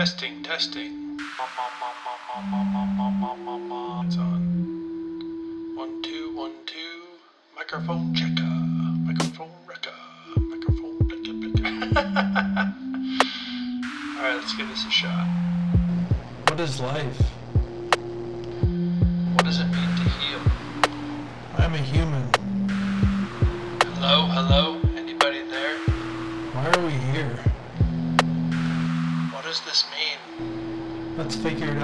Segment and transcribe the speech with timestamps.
[0.00, 1.20] Testing, testing.
[1.20, 1.28] It's
[4.16, 4.40] on.
[5.76, 7.02] One, two, one, two.
[7.54, 8.48] Microphone checker.
[9.04, 9.92] Microphone wrecker.
[10.38, 11.66] Microphone blicker blicker.
[14.16, 15.26] Alright, let's give this a shot.
[16.48, 17.39] What is life?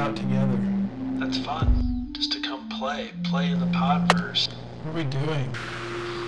[0.07, 0.61] Out together.
[1.19, 2.11] That's fun.
[2.13, 3.11] Just to come play.
[3.25, 4.49] Play in the podverse.
[4.85, 5.53] What are we doing?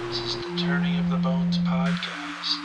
[0.09, 2.56] This is the Turning of the Bones podcast.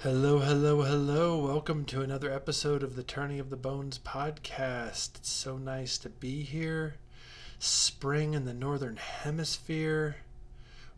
[0.00, 1.46] Hello, hello, hello.
[1.46, 5.16] Welcome to another episode of the Turning of the Bones podcast.
[5.16, 6.94] It's so nice to be here.
[7.58, 10.16] Spring in the northern hemisphere.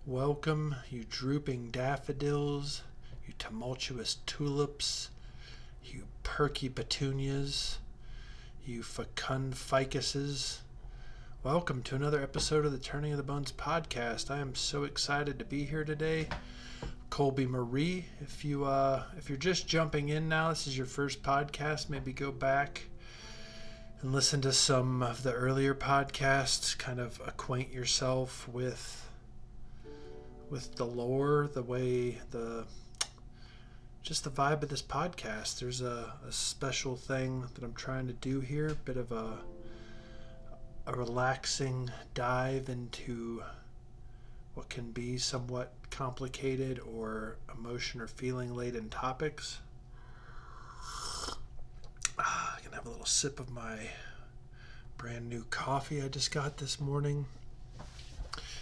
[0.07, 2.83] Welcome, you drooping daffodils,
[3.27, 5.09] you tumultuous tulips,
[5.83, 7.79] you perky petunias,
[8.67, 10.59] you fecund ficuses.
[11.43, 14.31] Welcome to another episode of the Turning of the Bones podcast.
[14.31, 16.29] I am so excited to be here today.
[17.09, 18.07] Colby Marie.
[18.21, 21.89] If you uh, if you're just jumping in now, this is your first podcast.
[21.89, 22.83] Maybe go back
[24.03, 26.77] and listen to some of the earlier podcasts.
[26.77, 29.09] Kind of acquaint yourself with
[30.51, 32.67] with the lore, the way the
[34.05, 35.59] just the vibe of this podcast.
[35.59, 38.69] There's a, a special thing that I'm trying to do here.
[38.69, 39.39] A bit of a
[40.87, 43.43] a relaxing dive into
[44.53, 49.61] what can be somewhat complicated or emotion or feeling laden topics.
[52.19, 53.79] Ah, I can have a little sip of my
[54.99, 57.25] brand new coffee I just got this morning.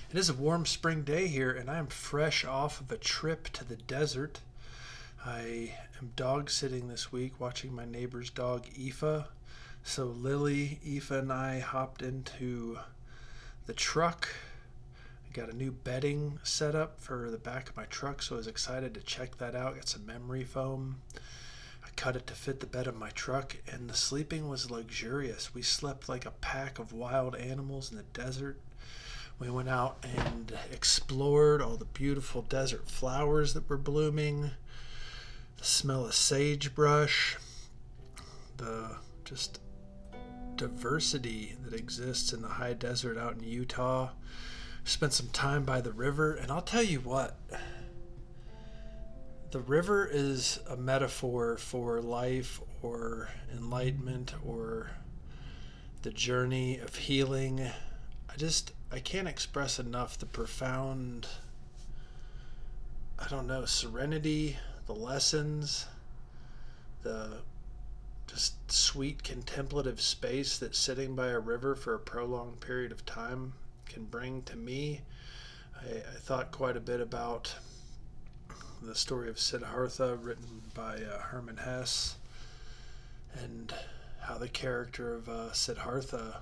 [0.09, 3.49] It is a warm spring day here, and I am fresh off of a trip
[3.49, 4.39] to the desert.
[5.25, 9.27] I am dog sitting this week, watching my neighbor's dog Aoife.
[9.85, 12.79] So Lily, Aoife, and I hopped into
[13.67, 14.29] the truck
[15.33, 18.47] got a new bedding set up for the back of my truck, so I was
[18.47, 19.77] excited to check that out.
[19.77, 21.01] Got some memory foam.
[21.83, 25.55] I cut it to fit the bed of my truck, and the sleeping was luxurious.
[25.55, 28.59] We slept like a pack of wild animals in the desert.
[29.39, 34.51] We went out and explored all the beautiful desert flowers that were blooming,
[35.63, 37.37] the smell of sagebrush,
[38.57, 39.61] the just
[40.57, 44.11] diversity that exists in the high desert out in Utah
[44.83, 47.39] spent some time by the river, and I'll tell you what.
[49.53, 54.91] The river is a metaphor for life or enlightenment or
[56.03, 57.71] the journey of healing.
[58.29, 61.29] I just I can't express enough the profound
[63.17, 64.57] I don't know, serenity,
[64.87, 65.87] the lessons,
[67.03, 67.39] the
[68.27, 73.53] just sweet contemplative space that sitting by a river for a prolonged period of time
[73.87, 75.03] can bring to me.
[75.81, 77.55] I, I thought quite a bit about
[78.83, 82.17] the story of Siddhartha, written by uh, Hermann Hesse,
[83.35, 83.73] and
[84.21, 86.41] how the character of uh, Siddhartha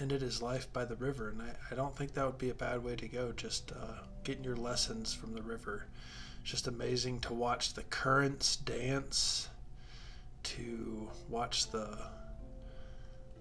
[0.00, 1.28] ended his life by the river.
[1.28, 4.00] And I, I don't think that would be a bad way to go, just uh,
[4.24, 5.86] getting your lessons from the river.
[6.42, 9.48] Just amazing to watch the currents dance,
[10.44, 11.98] to watch the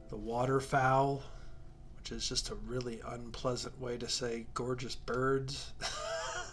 [0.09, 1.21] the waterfowl
[2.09, 5.73] which is just a really unpleasant way to say gorgeous birds.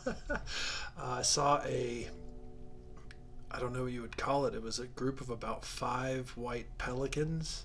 [0.98, 2.08] I saw a,
[3.50, 4.54] I don't know what you would call it.
[4.54, 7.64] It was a group of about five white pelicans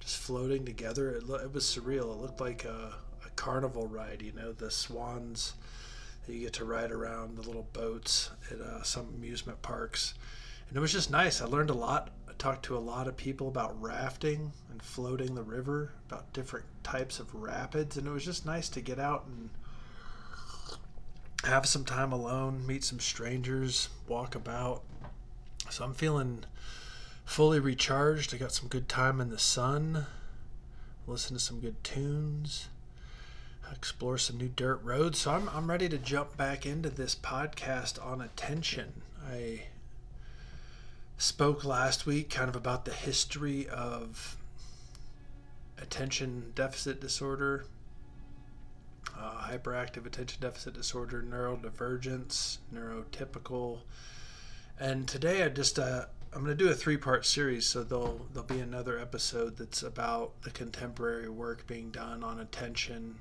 [0.00, 1.10] just floating together.
[1.10, 2.12] It, lo- it was surreal.
[2.12, 2.94] It looked like a,
[3.26, 5.54] a carnival ride, you know, the swans
[6.34, 10.14] you get to ride around the little boats at uh, some amusement parks.
[10.68, 11.40] And it was just nice.
[11.40, 15.34] I learned a lot I talked to a lot of people about rafting and floating
[15.34, 19.26] the river, about different types of rapids, and it was just nice to get out
[19.26, 19.50] and
[21.44, 24.82] have some time alone, meet some strangers, walk about.
[25.70, 26.44] So I'm feeling
[27.24, 28.34] fully recharged.
[28.34, 30.06] I got some good time in the sun,
[31.06, 32.68] listen to some good tunes,
[33.72, 35.18] explore some new dirt roads.
[35.18, 39.02] So I'm, I'm ready to jump back into this podcast on attention.
[39.30, 39.64] I
[41.16, 44.36] spoke last week kind of about the history of
[45.80, 47.64] attention deficit disorder,
[49.18, 53.80] uh, hyperactive attention deficit disorder, neurodivergence, neurotypical.
[54.80, 58.46] And today I just uh, I'm going to do a three-part series, so there'll there'll
[58.46, 63.16] be another episode that's about the contemporary work being done on attention,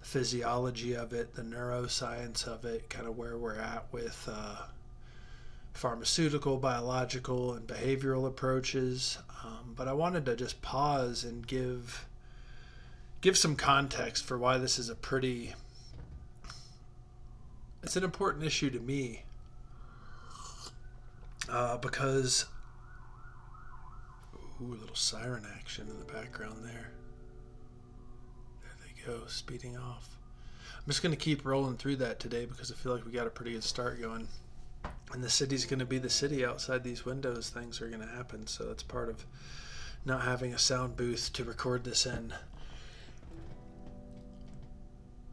[0.00, 4.62] the physiology of it, the neuroscience of it, kind of where we're at with uh,
[5.72, 9.18] pharmaceutical, biological, and behavioral approaches.
[9.44, 12.06] Um, but I wanted to just pause and give
[13.20, 15.54] give some context for why this is a pretty
[17.82, 19.22] it's an important issue to me
[21.48, 22.46] uh, because
[24.60, 26.90] ooh, a little siren action in the background there.
[29.08, 30.18] Go, speeding off.
[30.76, 33.26] I'm just going to keep rolling through that today because I feel like we got
[33.26, 34.28] a pretty good start going.
[35.14, 37.48] And the city's going to be the city outside these windows.
[37.48, 38.46] Things are going to happen.
[38.46, 39.24] So that's part of
[40.04, 42.34] not having a sound booth to record this in.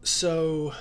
[0.03, 0.71] So,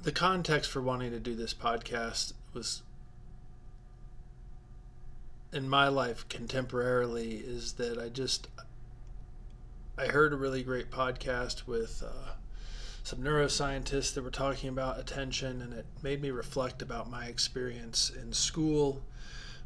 [0.00, 2.82] the context for wanting to do this podcast was
[5.52, 8.46] in my life contemporarily is that I just
[9.98, 12.32] I heard a really great podcast with uh,
[13.02, 18.10] some neuroscientists that were talking about attention, and it made me reflect about my experience
[18.10, 19.00] in school,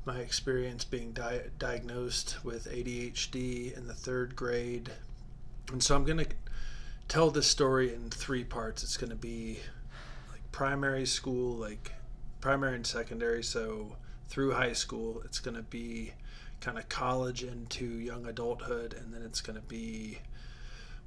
[0.04, 4.92] my experience being di- diagnosed with ADHD in the third grade,
[5.72, 6.28] and so I'm going to
[7.08, 8.84] tell this story in three parts.
[8.84, 9.58] It's going to be
[10.30, 11.92] like primary school, like
[12.40, 13.96] primary and secondary, so
[14.28, 15.22] through high school.
[15.24, 16.12] It's going to be
[16.60, 20.18] kind of college into young adulthood, and then it's going to be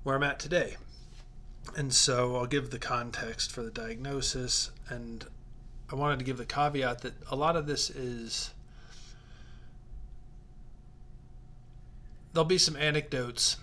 [0.04, 0.76] where I'm at today.
[1.76, 5.26] And so I'll give the context for the diagnosis, and
[5.92, 8.52] I wanted to give the caveat that a lot of this is.
[12.34, 13.58] There'll be some anecdotes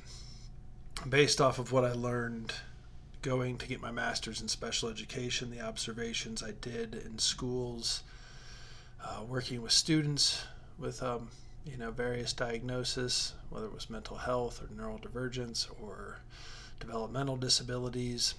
[1.09, 2.53] based off of what I learned
[3.23, 8.03] going to get my master's in special education, the observations I did in schools,
[9.05, 10.45] uh, working with students
[10.79, 11.29] with um,
[11.65, 16.21] you know various diagnoses, whether it was mental health or neurodivergence or
[16.79, 18.35] developmental disabilities,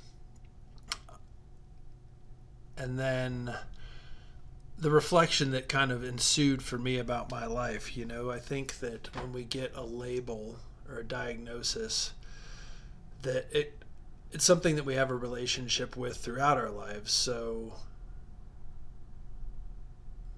[2.77, 3.53] and then
[4.77, 7.95] the reflection that kind of ensued for me about my life.
[7.95, 10.57] You know, I think that when we get a label
[10.89, 12.13] or a diagnosis,
[13.21, 13.77] that it
[14.31, 17.11] it's something that we have a relationship with throughout our lives.
[17.11, 17.73] So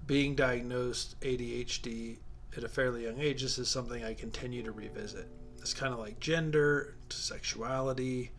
[0.06, 2.16] being diagnosed ADHD
[2.58, 5.28] at a fairly young age, this is something I continue to revisit.
[5.58, 8.30] It's kind of like gender, sexuality,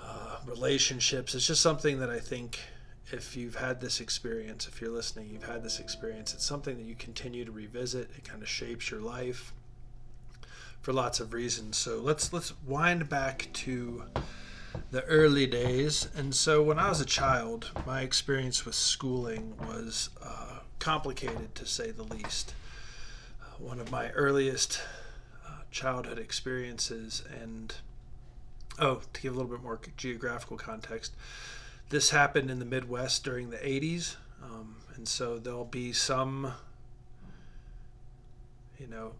[0.00, 1.34] uh, relationships.
[1.34, 2.58] It's just something that I think
[3.12, 6.84] if you've had this experience, if you're listening, you've had this experience, it's something that
[6.84, 8.10] you continue to revisit.
[8.16, 9.52] It kind of shapes your life
[10.80, 11.76] for lots of reasons.
[11.76, 14.04] So let's let's wind back to
[14.90, 16.08] the early days.
[16.16, 21.66] And so when I was a child, my experience with schooling was uh, complicated to
[21.66, 22.54] say the least.
[23.60, 24.80] One of my earliest
[25.46, 27.74] uh, childhood experiences, and
[28.78, 31.14] oh, to give a little bit more geographical context,
[31.90, 34.16] this happened in the Midwest during the 80s.
[34.42, 36.54] Um, and so there'll be some,
[38.78, 39.12] you know,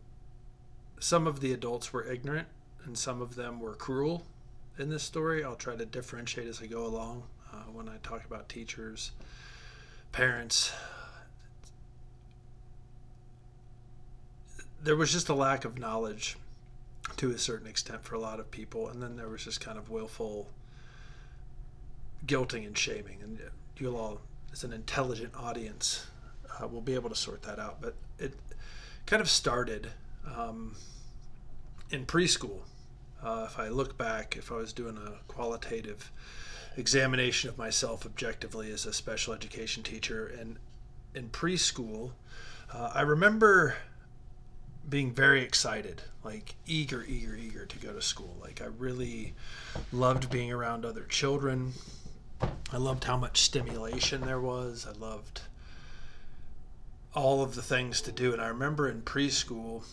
[0.98, 2.48] some of the adults were ignorant
[2.84, 4.24] and some of them were cruel
[4.78, 5.44] in this story.
[5.44, 9.12] I'll try to differentiate as I go along uh, when I talk about teachers,
[10.12, 10.72] parents.
[14.82, 16.36] There was just a lack of knowledge
[17.16, 19.78] to a certain extent for a lot of people, and then there was just kind
[19.78, 20.48] of willful
[22.26, 23.18] guilting and shaming.
[23.22, 23.38] And
[23.76, 24.20] you'll all,
[24.52, 26.06] as an intelligent audience,
[26.58, 27.80] uh, will be able to sort that out.
[27.80, 28.34] But it
[29.06, 29.88] kind of started
[30.34, 30.76] um,
[31.90, 32.60] in preschool.
[33.22, 36.10] Uh, if I look back, if I was doing a qualitative
[36.76, 40.56] examination of myself objectively as a special education teacher, and
[41.14, 42.12] in preschool,
[42.72, 43.74] uh, I remember
[44.88, 48.36] being very excited, like eager, eager, eager to go to school.
[48.40, 49.34] Like I really
[49.92, 51.72] loved being around other children.
[52.72, 54.86] I loved how much stimulation there was.
[54.88, 55.42] I loved
[57.14, 58.32] all of the things to do.
[58.32, 59.84] And I remember in preschool,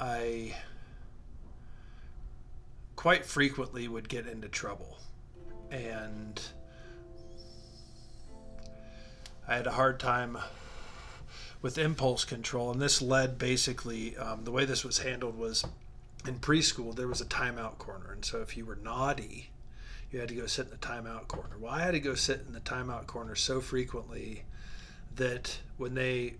[0.00, 0.54] I
[2.96, 4.98] quite frequently would get into trouble.
[5.70, 6.40] And
[9.46, 10.38] I had a hard time
[11.64, 12.70] with impulse control.
[12.70, 15.64] And this led basically, um, the way this was handled was
[16.28, 18.12] in preschool, there was a timeout corner.
[18.12, 19.48] And so if you were naughty,
[20.12, 21.56] you had to go sit in the timeout corner.
[21.58, 24.42] Well, I had to go sit in the timeout corner so frequently
[25.16, 26.34] that when they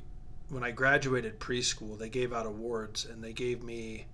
[0.50, 4.04] when I graduated preschool, they gave out awards and they gave me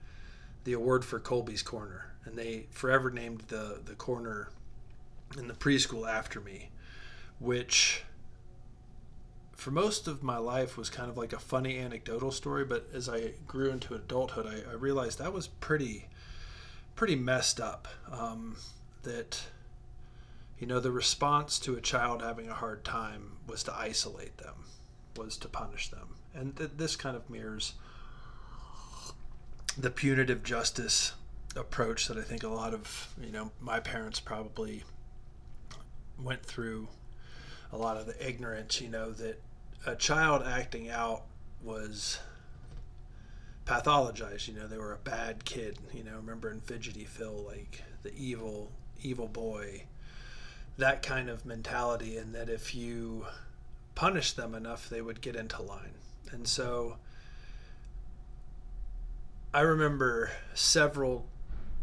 [0.63, 4.51] the award for Colby's Corner and they forever named the the corner
[5.37, 6.71] in the preschool after me,
[7.41, 8.05] which
[9.61, 12.65] for most of my life was kind of like a funny anecdotal story.
[12.65, 16.07] But as I grew into adulthood, I, I realized that was pretty
[16.97, 17.87] pretty messed up.
[18.11, 18.57] Um,
[19.03, 19.43] that
[20.59, 24.65] you know the response to a child having a hard time was to isolate them,
[25.17, 27.75] was to punish them, and th- this kind of mirrors
[29.77, 31.13] the punitive justice
[31.55, 34.85] approach that I think a lot of you know my parents probably
[36.19, 36.89] went through
[37.73, 39.41] a lot of the ignorance you know that
[39.87, 41.23] a child acting out
[41.63, 42.19] was
[43.67, 47.83] pathologized you know they were a bad kid you know remember in fidgety phil like
[48.03, 48.71] the evil
[49.03, 49.83] evil boy
[50.79, 53.27] that kind of mentality and that if you
[53.95, 55.95] punish them enough they would get into line.
[56.33, 56.97] And so
[59.53, 61.27] i remember several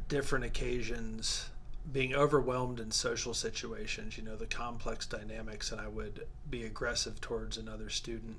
[0.08, 1.50] different occasions
[1.92, 7.22] being overwhelmed in social situations, you know, the complex dynamics, and I would be aggressive
[7.22, 8.38] towards another student,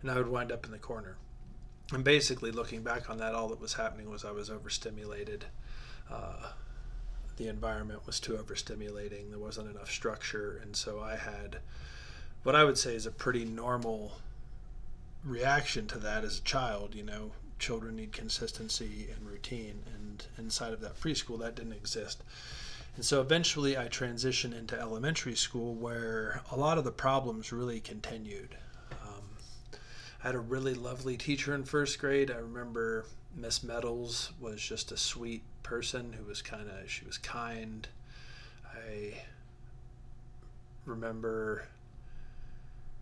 [0.00, 1.16] and I would wind up in the corner.
[1.92, 5.46] And basically, looking back on that, all that was happening was I was overstimulated.
[6.10, 6.52] Uh,
[7.36, 9.30] the environment was too overstimulating.
[9.30, 11.58] There wasn't enough structure, and so I had
[12.42, 14.12] what I would say is a pretty normal
[15.24, 16.94] reaction to that as a child.
[16.94, 22.22] You know, children need consistency and routine, and inside of that preschool, that didn't exist.
[22.96, 27.80] And so eventually I transitioned into elementary school where a lot of the problems really
[27.80, 28.56] continued.
[28.92, 29.24] Um,
[30.22, 32.30] I had a really lovely teacher in first grade.
[32.30, 37.18] I remember Miss Meadows was just a sweet person who was kind of, she was
[37.18, 37.88] kind.
[38.64, 39.14] I
[40.86, 41.66] remember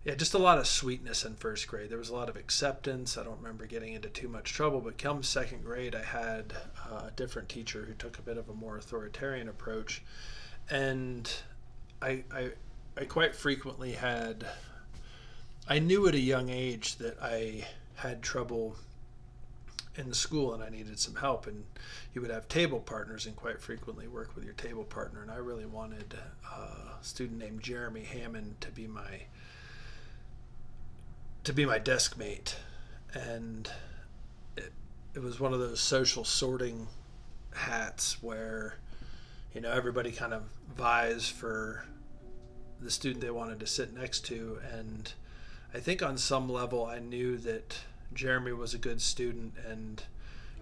[0.04, 1.90] yeah, just a lot of sweetness in first grade.
[1.90, 3.16] There was a lot of acceptance.
[3.16, 6.52] I don't remember getting into too much trouble, but come second grade, I had
[6.90, 10.02] uh, a different teacher who took a bit of a more authoritarian approach,
[10.68, 11.32] and
[12.00, 12.50] I, I,
[12.96, 14.44] I quite frequently had.
[15.68, 18.74] I knew at a young age that I had trouble
[19.94, 21.64] in school and I needed some help, and
[22.12, 25.22] you would have table partners and quite frequently work with your table partner.
[25.22, 26.18] And I really wanted
[26.50, 29.22] uh, a student named Jeremy Hammond to be my
[31.44, 32.56] to be my desk mate,
[33.14, 33.70] and
[34.56, 34.72] it,
[35.14, 36.86] it was one of those social sorting
[37.54, 38.76] hats where
[39.54, 40.42] you know everybody kind of
[40.76, 41.84] vies for
[42.80, 45.12] the student they wanted to sit next to and
[45.74, 47.78] i think on some level i knew that
[48.14, 50.04] jeremy was a good student and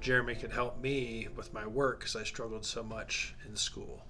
[0.00, 4.02] jeremy could help me with my work because i struggled so much in school.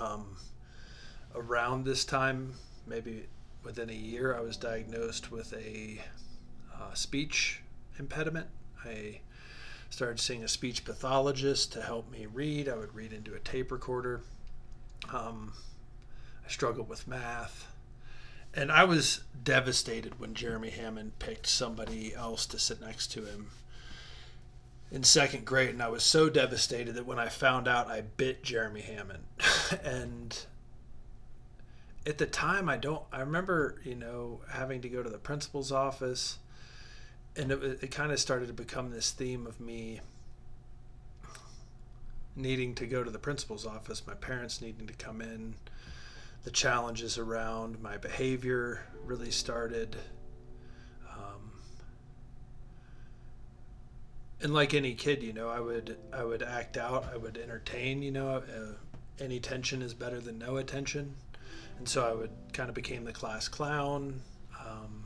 [0.00, 0.36] Um,
[1.34, 2.54] around this time
[2.86, 3.26] maybe
[3.62, 6.00] within a year, I was diagnosed with a
[6.74, 7.62] uh, speech
[7.98, 8.46] impediment.
[8.84, 9.20] I
[9.90, 12.68] started seeing a speech pathologist to help me read.
[12.68, 14.22] I would read into a tape recorder.
[15.12, 15.52] Um,
[16.44, 17.66] I struggled with math.
[18.54, 23.48] And I was devastated when Jeremy Hammond picked somebody else to sit next to him
[24.90, 25.70] in second grade.
[25.70, 29.24] And I was so devastated that when I found out, I bit Jeremy Hammond.
[29.84, 30.46] and
[32.06, 35.70] at the time i don't i remember you know having to go to the principal's
[35.70, 36.38] office
[37.36, 40.00] and it, it kind of started to become this theme of me
[42.36, 45.54] needing to go to the principal's office my parents needing to come in
[46.44, 49.96] the challenges around my behavior really started
[51.12, 51.52] um,
[54.40, 58.00] and like any kid you know i would i would act out i would entertain
[58.00, 58.72] you know uh,
[59.22, 61.14] any tension is better than no attention
[61.80, 64.20] and so I would kind of became the class clown.
[64.60, 65.04] Um,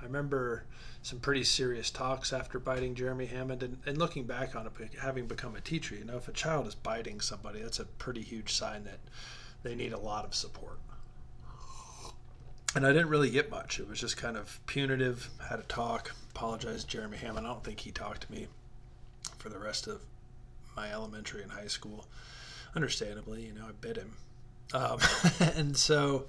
[0.00, 0.64] I remember
[1.02, 5.26] some pretty serious talks after biting Jeremy Hammond, and, and looking back on it, having
[5.26, 8.54] become a teacher, you know, if a child is biting somebody, that's a pretty huge
[8.54, 9.00] sign that
[9.62, 10.78] they need a lot of support.
[12.74, 13.78] And I didn't really get much.
[13.78, 15.28] It was just kind of punitive.
[15.50, 16.14] Had a talk.
[16.30, 17.46] Apologized to Jeremy Hammond.
[17.46, 18.46] I don't think he talked to me
[19.36, 20.00] for the rest of
[20.74, 22.06] my elementary and high school.
[22.74, 24.14] Understandably, you know, I bit him
[24.74, 24.98] um,
[25.40, 26.26] and so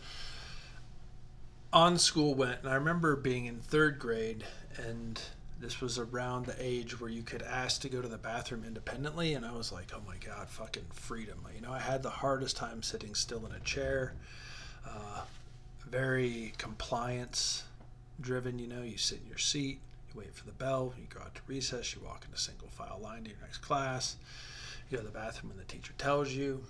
[1.72, 4.43] on school went, and I remember being in third grade,
[4.77, 5.22] and
[5.60, 9.34] this was around the age where you could ask to go to the bathroom independently,
[9.34, 11.46] and I was like, oh my god, fucking freedom!
[11.53, 14.13] You know, I had the hardest time sitting still in a chair.
[14.88, 15.22] Uh,
[15.89, 17.63] very compliance
[18.22, 18.60] driven.
[18.60, 19.79] You know, you sit in your seat,
[20.13, 22.69] you wait for the bell, you go out to recess, you walk in a single
[22.69, 24.15] file line to your next class.
[24.89, 26.63] You go to the bathroom when the teacher tells you.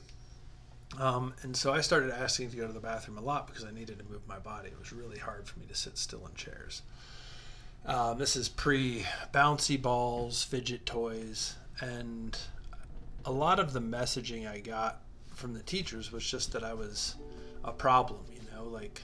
[0.97, 3.71] Um, and so I started asking to go to the bathroom a lot because I
[3.71, 4.69] needed to move my body.
[4.69, 6.81] It was really hard for me to sit still in chairs.
[7.85, 12.37] Um, this is pre bouncy balls, fidget toys, and
[13.25, 15.01] a lot of the messaging I got
[15.33, 17.15] from the teachers was just that I was
[17.63, 19.01] a problem, you know, like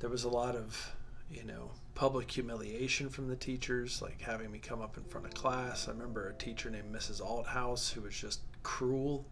[0.00, 0.94] there was a lot of,
[1.30, 5.34] you know, public humiliation from the teachers, like having me come up in front of
[5.34, 5.88] class.
[5.88, 7.22] I remember a teacher named Mrs.
[7.22, 9.24] Althouse who was just cruel.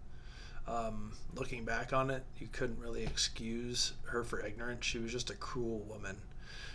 [0.67, 4.85] Um, looking back on it, you couldn't really excuse her for ignorance.
[4.87, 6.17] She was just a cruel woman.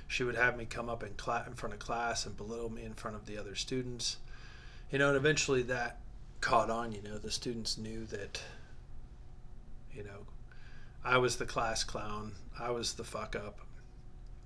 [0.07, 2.83] She would have me come up in, cla- in front of class and belittle me
[2.83, 4.17] in front of the other students.
[4.91, 5.99] You know, and eventually that
[6.41, 6.91] caught on.
[6.91, 8.41] You know, the students knew that,
[9.93, 10.25] you know,
[11.03, 12.33] I was the class clown.
[12.59, 13.59] I was the fuck up.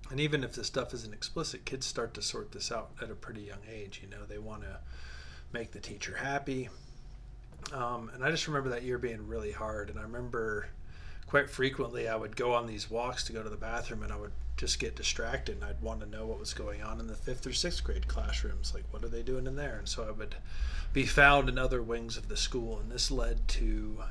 [0.10, 3.16] And even if this stuff isn't explicit, kids start to sort this out at a
[3.16, 4.02] pretty young age.
[4.04, 4.80] You know, they want to
[5.52, 6.70] make the teacher happy.
[7.72, 9.90] Um, and I just remember that year being really hard.
[9.90, 10.68] And I remember
[11.28, 14.18] quite frequently I would go on these walks to go to the bathroom and I
[14.18, 17.16] would just get distracted and I'd want to know what was going on in the
[17.16, 18.74] fifth or sixth grade classrooms.
[18.74, 19.78] Like, what are they doing in there?
[19.78, 20.36] And so I would
[20.94, 22.80] be found in other wings of the school.
[22.80, 24.04] And this led to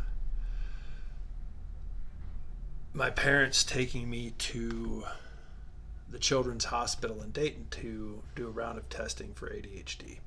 [2.92, 5.04] my parents taking me to
[6.10, 10.18] the Children's Hospital in Dayton to do a round of testing for ADHD.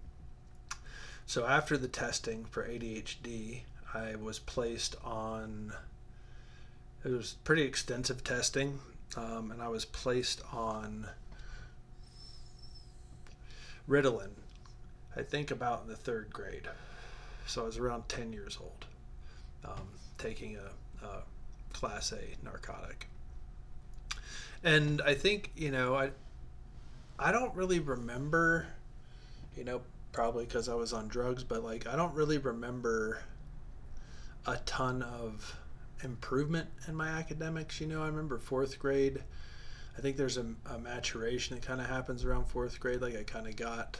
[1.28, 3.62] So after the testing for ADHD,
[3.94, 5.74] I was placed on.
[7.04, 8.80] It was pretty extensive testing,
[9.16, 11.08] um, and I was placed on
[13.88, 14.32] Ritalin.
[15.16, 16.68] I think about in the third grade,
[17.46, 18.86] so I was around ten years old,
[19.64, 21.24] um, taking a, a
[21.74, 23.08] Class A narcotic.
[24.64, 26.12] And I think you know I
[27.18, 28.68] I don't really remember,
[29.56, 29.82] you know,
[30.16, 33.22] probably because I was on drugs, but like I don't really remember
[34.48, 35.60] a ton of
[36.04, 37.82] improvement in my academics.
[37.82, 39.22] You know, I remember fourth grade.
[39.98, 43.02] I think there's a, a maturation that kind of happens around fourth grade.
[43.02, 43.98] Like I kind of got,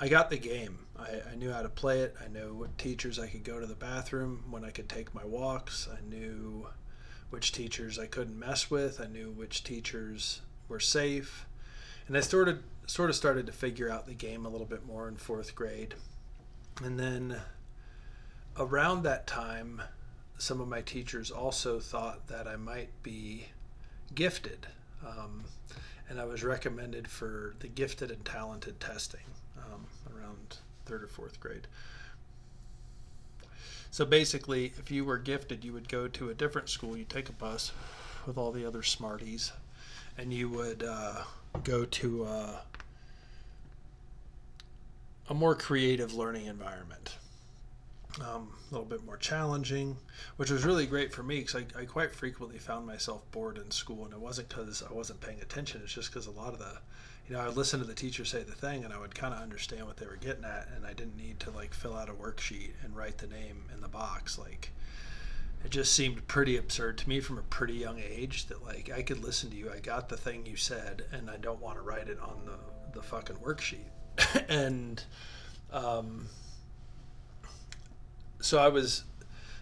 [0.00, 0.80] I got the game.
[0.98, 2.16] I, I knew how to play it.
[2.20, 5.24] I knew what teachers I could go to the bathroom when I could take my
[5.24, 5.88] walks.
[5.88, 6.66] I knew
[7.30, 9.00] which teachers I couldn't mess with.
[9.00, 11.46] I knew which teachers were safe,
[12.08, 12.58] and I of
[12.88, 15.94] sort of started to figure out the game a little bit more in fourth grade.
[16.82, 17.36] And then
[18.56, 19.82] around that time,
[20.38, 23.48] some of my teachers also thought that I might be
[24.14, 24.66] gifted.
[25.06, 25.44] Um,
[26.08, 29.20] and I was recommended for the gifted and talented testing
[29.58, 29.86] um,
[30.16, 31.66] around third or fourth grade.
[33.90, 36.96] So basically, if you were gifted, you would go to a different school.
[36.96, 37.72] You take a bus
[38.26, 39.52] with all the other smarties,
[40.16, 41.24] and you would uh,
[41.64, 42.60] go to a,
[45.28, 47.16] a more creative learning environment.
[48.20, 49.96] Um, a little bit more challenging,
[50.36, 53.70] which was really great for me because I, I, quite frequently found myself bored in
[53.70, 55.82] school, and it wasn't because I wasn't paying attention.
[55.84, 56.78] It's just because a lot of the,
[57.28, 59.34] you know, I would listen to the teacher say the thing, and I would kind
[59.34, 62.08] of understand what they were getting at, and I didn't need to like fill out
[62.08, 64.36] a worksheet and write the name in the box.
[64.36, 64.70] Like,
[65.64, 69.02] it just seemed pretty absurd to me from a pretty young age that like I
[69.02, 71.82] could listen to you, I got the thing you said, and I don't want to
[71.82, 72.58] write it on the
[72.98, 73.90] the fucking worksheet,
[74.48, 75.02] and.
[75.70, 76.28] Um,
[78.40, 79.04] so I was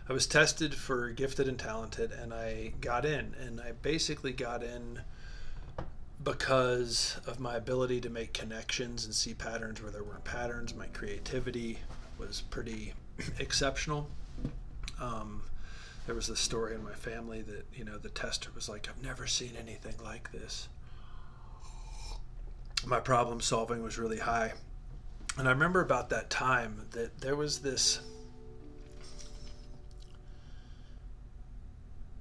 [0.09, 4.63] I was tested for gifted and talented and I got in and I basically got
[4.63, 5.01] in
[6.23, 10.75] because of my ability to make connections and see patterns where there weren't patterns.
[10.75, 11.79] My creativity
[12.19, 12.95] was pretty
[13.39, 14.09] exceptional.
[15.01, 15.43] Um,
[16.07, 19.03] there was this story in my family that you know the tester was like, "I've
[19.03, 20.69] never seen anything like this."
[22.87, 24.53] My problem solving was really high,
[25.37, 28.01] and I remember about that time that there was this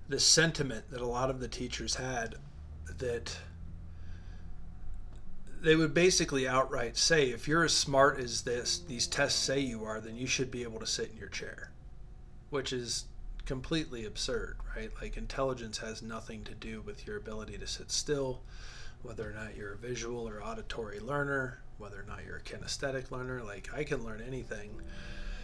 [0.09, 2.35] this sentiment that a lot of the teachers had
[2.97, 3.37] that
[5.61, 9.83] they would basically outright say if you're as smart as this these tests say you
[9.83, 11.71] are then you should be able to sit in your chair
[12.51, 13.05] which is
[13.45, 14.91] completely absurd right?
[15.01, 18.41] Like intelligence has nothing to do with your ability to sit still
[19.05, 23.11] whether or not you're a visual or auditory learner whether or not you're a kinesthetic
[23.11, 24.81] learner like i can learn anything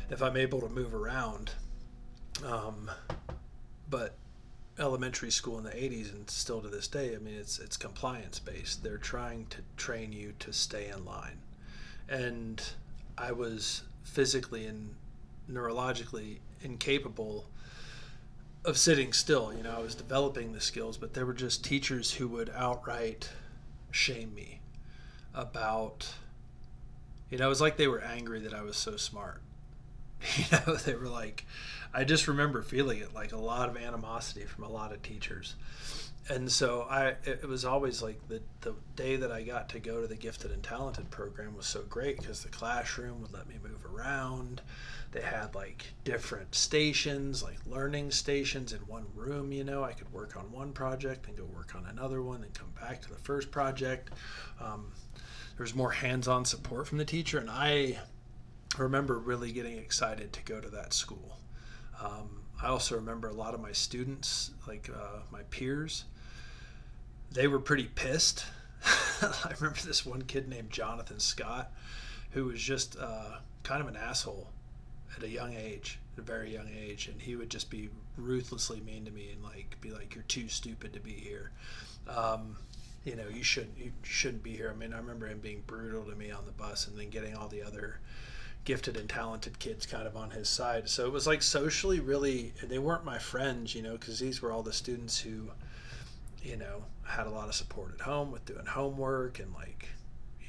[0.09, 1.51] if i'm able to move around.
[2.45, 2.89] Um,
[3.89, 4.15] but
[4.79, 8.39] elementary school in the 80s and still to this day i mean it's it's compliance
[8.39, 11.39] based they're trying to train you to stay in line.
[12.09, 12.61] And
[13.17, 14.95] i was physically and
[15.49, 17.45] neurologically incapable
[18.63, 19.53] of sitting still.
[19.53, 23.29] You know i was developing the skills but there were just teachers who would outright
[23.91, 24.61] shame me
[25.33, 26.13] about
[27.29, 29.41] you know it was like they were angry that i was so smart
[30.37, 31.45] you know they were like
[31.93, 35.55] I just remember feeling it like a lot of animosity from a lot of teachers.
[36.29, 40.01] And so I it was always like the the day that I got to go
[40.01, 43.55] to the gifted and talented program was so great because the classroom would let me
[43.61, 44.61] move around.
[45.11, 49.83] They had like different stations, like learning stations in one room, you know.
[49.83, 53.01] I could work on one project and go work on another one and come back
[53.01, 54.11] to the first project.
[54.59, 54.91] Um,
[55.57, 57.99] there was more hands-on support from the teacher and I
[58.77, 61.39] remember really getting excited to go to that school.
[62.01, 66.05] Um, I also remember a lot of my students, like uh, my peers,
[67.31, 68.45] they were pretty pissed.
[69.21, 71.71] I remember this one kid named Jonathan Scott,
[72.31, 74.47] who was just uh, kind of an asshole
[75.17, 78.79] at a young age, at a very young age, and he would just be ruthlessly
[78.81, 81.51] mean to me and like be like, "You're too stupid to be here."
[82.07, 82.57] Um,
[83.05, 84.71] you know, you shouldn't you shouldn't be here.
[84.73, 87.35] I mean, I remember him being brutal to me on the bus, and then getting
[87.35, 87.99] all the other
[88.63, 90.87] gifted and talented kids kind of on his side.
[90.87, 94.51] So it was like socially really, they weren't my friends, you know, because these were
[94.51, 95.49] all the students who,
[96.43, 99.89] you know, had a lot of support at home with doing homework and like,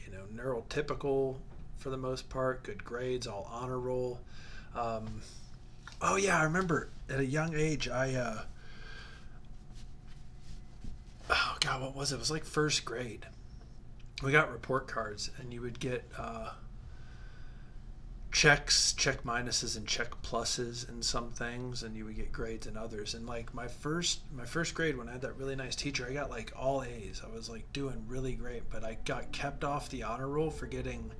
[0.05, 1.37] you know, neurotypical
[1.79, 4.21] for the most part, good grades, all honor roll.
[4.77, 5.23] Um,
[6.01, 8.43] oh yeah, I remember at a young age, I, uh,
[11.31, 12.17] oh god, what was it?
[12.17, 13.27] It was like first grade.
[14.23, 16.51] We got report cards, and you would get uh,
[18.33, 22.77] checks, check minuses, and check pluses in some things, and you would get grades in
[22.77, 23.15] others.
[23.15, 26.15] And like my first, my first grade when I had that really nice teacher, I
[26.15, 27.21] got like all A's.
[27.25, 30.67] I was like doing really great, but I got kept off the honor roll for
[30.67, 31.13] getting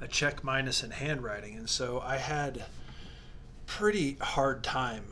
[0.00, 2.64] a check minus in handwriting, and so I had
[3.66, 5.04] pretty hard time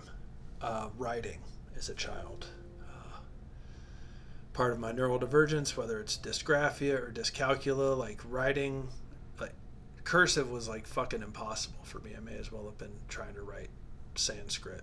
[0.63, 1.41] uh, writing
[1.77, 2.47] as a child.
[2.81, 3.19] Uh,
[4.53, 8.89] part of my neural divergence, whether it's dysgraphia or dyscalculia, like writing
[10.09, 12.13] cursive was like fucking impossible for me.
[12.17, 13.69] I may as well have been trying to write
[14.15, 14.81] Sanskrit.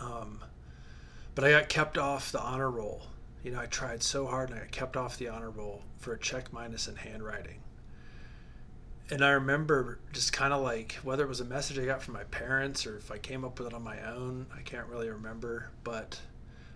[0.00, 0.40] Um,
[1.34, 3.02] but I got kept off the honor roll.
[3.42, 6.14] You know, I tried so hard and I got kept off the honor roll for
[6.14, 7.60] a check minus in handwriting.
[9.10, 12.14] And I remember just kind of like whether it was a message I got from
[12.14, 15.10] my parents or if I came up with it on my own, I can't really
[15.10, 15.68] remember.
[15.84, 16.18] But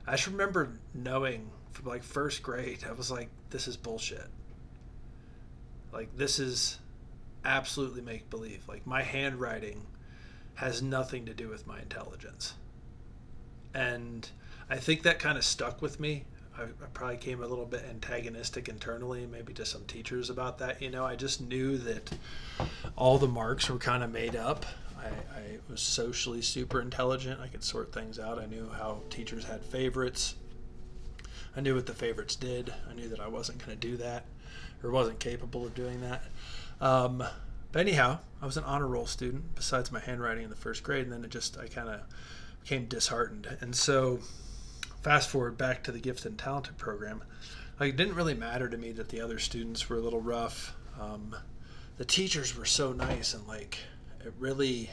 [0.06, 4.26] I just remember knowing from like first grade, I was like, this is bullshit.
[5.90, 6.78] Like, this is
[7.48, 8.62] absolutely make believe.
[8.68, 9.86] Like my handwriting
[10.54, 12.54] has nothing to do with my intelligence.
[13.74, 14.28] And
[14.68, 16.24] I think that kind of stuck with me.
[16.56, 20.82] I, I, probably came a little bit antagonistic internally, maybe to some teachers about that.
[20.82, 22.10] You know, I just knew that
[22.96, 24.66] all the marks were kind of made up.
[24.98, 27.40] I, I was socially super intelligent.
[27.40, 28.40] I could sort things out.
[28.40, 30.34] I knew how teachers had favorites.
[31.56, 32.74] I knew what the favorites did.
[32.90, 34.24] I knew that I wasn't going to do that
[34.82, 36.24] or wasn't capable of doing that.
[36.80, 37.24] Um,
[37.72, 41.04] but anyhow, I was an honor roll student besides my handwriting in the first grade,
[41.04, 42.00] and then it just I kind of
[42.62, 43.56] became disheartened.
[43.60, 44.20] And so,
[45.02, 47.22] fast forward back to the gifted and talented program,
[47.80, 50.74] like it didn't really matter to me that the other students were a little rough.
[51.00, 51.34] Um,
[51.96, 53.78] the teachers were so nice, and like
[54.24, 54.90] it really.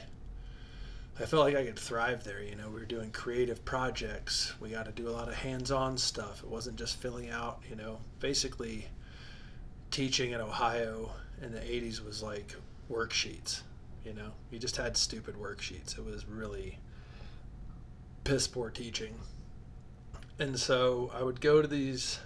[1.17, 2.43] I felt like I could thrive there.
[2.43, 4.53] You know, we were doing creative projects.
[4.59, 6.43] We got to do a lot of hands-on stuff.
[6.43, 7.61] It wasn't just filling out.
[7.69, 8.87] You know, basically
[9.91, 12.55] teaching in Ohio in the 80s was like
[12.91, 13.61] worksheets.
[14.03, 15.97] You know, you just had stupid worksheets.
[15.97, 16.77] It was really
[18.23, 19.15] piss poor teaching.
[20.37, 22.19] And so I would go to these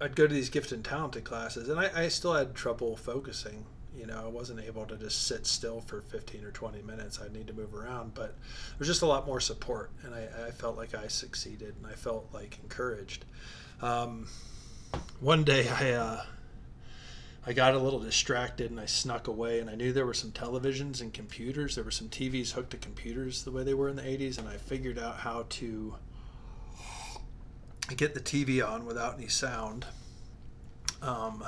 [0.00, 3.64] I'd go to these gifted and talented classes, and I, I, still had trouble focusing.
[3.96, 7.20] You know, I wasn't able to just sit still for 15 or 20 minutes.
[7.20, 10.28] I'd need to move around, but there was just a lot more support, and I,
[10.46, 13.24] I felt like I succeeded, and I felt like encouraged.
[13.82, 14.28] Um,
[15.20, 16.22] one day I uh,
[17.48, 20.32] I got a little distracted and I snuck away and I knew there were some
[20.32, 21.76] televisions and computers.
[21.76, 24.46] There were some TVs hooked to computers the way they were in the 80s and
[24.46, 25.94] I figured out how to
[27.96, 29.86] get the TV on without any sound.
[31.00, 31.42] Um,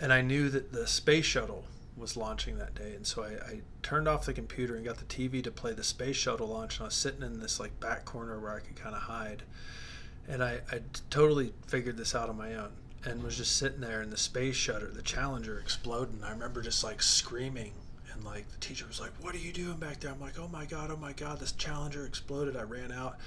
[0.00, 3.60] and I knew that the space shuttle was launching that day and so I, I,
[3.84, 6.82] turned off the computer and got the TV to play the space shuttle launch and
[6.82, 9.44] I was sitting in this like back corner where I could kind of hide
[10.28, 12.70] and I, I totally figured this out on my own
[13.04, 16.22] and was just sitting there and the space shuttle the challenger exploding.
[16.24, 17.72] i remember just like screaming
[18.14, 20.10] and like the teacher was like what are you doing back there?
[20.10, 22.56] I'm like oh my god oh my god this challenger exploded.
[22.56, 23.18] I ran out.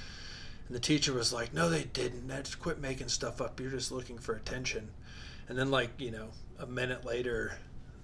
[0.67, 2.29] And the teacher was like no they didn't.
[2.29, 3.59] Just quit making stuff up.
[3.59, 4.89] You're just looking for attention.
[5.49, 6.29] And then like you know
[6.59, 7.57] a minute later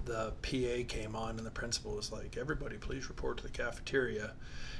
[0.05, 4.33] the pa came on and the principal was like everybody please report to the cafeteria.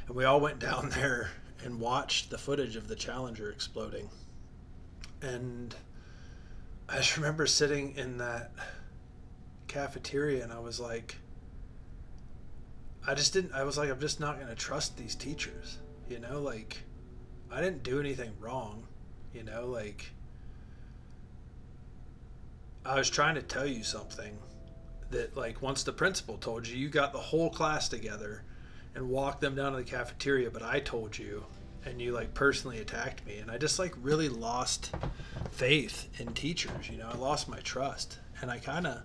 [0.08, 1.32] And we all went down there
[1.64, 4.10] and watched the footage of the Challenger exploding.
[5.22, 5.74] And
[6.90, 8.52] I just remember sitting in that
[9.68, 11.16] cafeteria and I was like,
[13.08, 15.78] I just didn't, I was like, I'm just not going to trust these teachers.
[16.10, 16.84] You know, like,
[17.52, 18.88] I didn't do anything wrong.
[19.34, 20.12] You know, like,
[22.86, 24.38] I was trying to tell you something
[25.10, 28.44] that, like, once the principal told you, you got the whole class together
[28.96, 31.46] and walk them down to the cafeteria, but I told you
[31.86, 34.92] and you like personally attacked me and I just like really lost
[35.52, 37.10] faith in teachers, you know.
[37.12, 39.02] I lost my trust and I kind of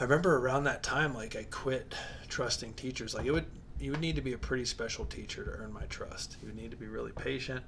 [0.00, 1.92] I remember around that time, like I quit
[2.28, 3.14] trusting teachers.
[3.14, 3.46] Like it would,
[3.80, 6.36] you would need to be a pretty special teacher to earn my trust.
[6.40, 7.64] You would need to be really patient.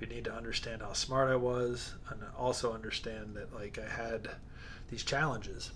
[0.00, 4.28] You need to understand how smart I was, and also understand that like I had
[4.90, 5.70] these challenges.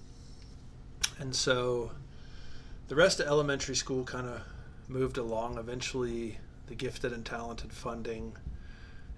[1.20, 1.92] And so,
[2.88, 4.42] the rest of elementary school kind of
[4.88, 5.58] moved along.
[5.58, 8.36] Eventually, the gifted and talented funding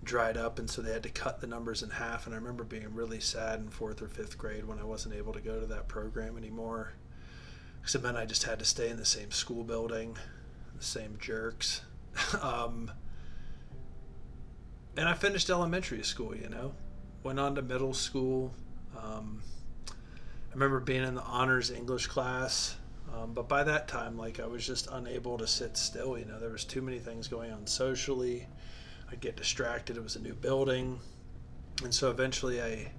[0.05, 2.27] dried up, and so they had to cut the numbers in half.
[2.27, 5.33] And I remember being really sad in fourth or fifth grade when I wasn't able
[5.33, 6.93] to go to that program anymore,
[7.81, 10.17] because it meant I just had to stay in the same school building,
[10.77, 11.83] the same jerks.
[12.43, 12.91] um,
[14.97, 16.75] and I finished elementary school, you know,
[17.23, 18.53] went on to middle school.
[18.97, 19.43] Um,
[19.91, 22.77] I remember being in the honors English class.
[23.15, 26.19] Um, but by that time, like I was just unable to sit still.
[26.19, 28.47] You know, there was too many things going on socially.
[29.11, 29.97] I'd get distracted.
[29.97, 31.01] It was a new building.
[31.83, 32.93] And so eventually I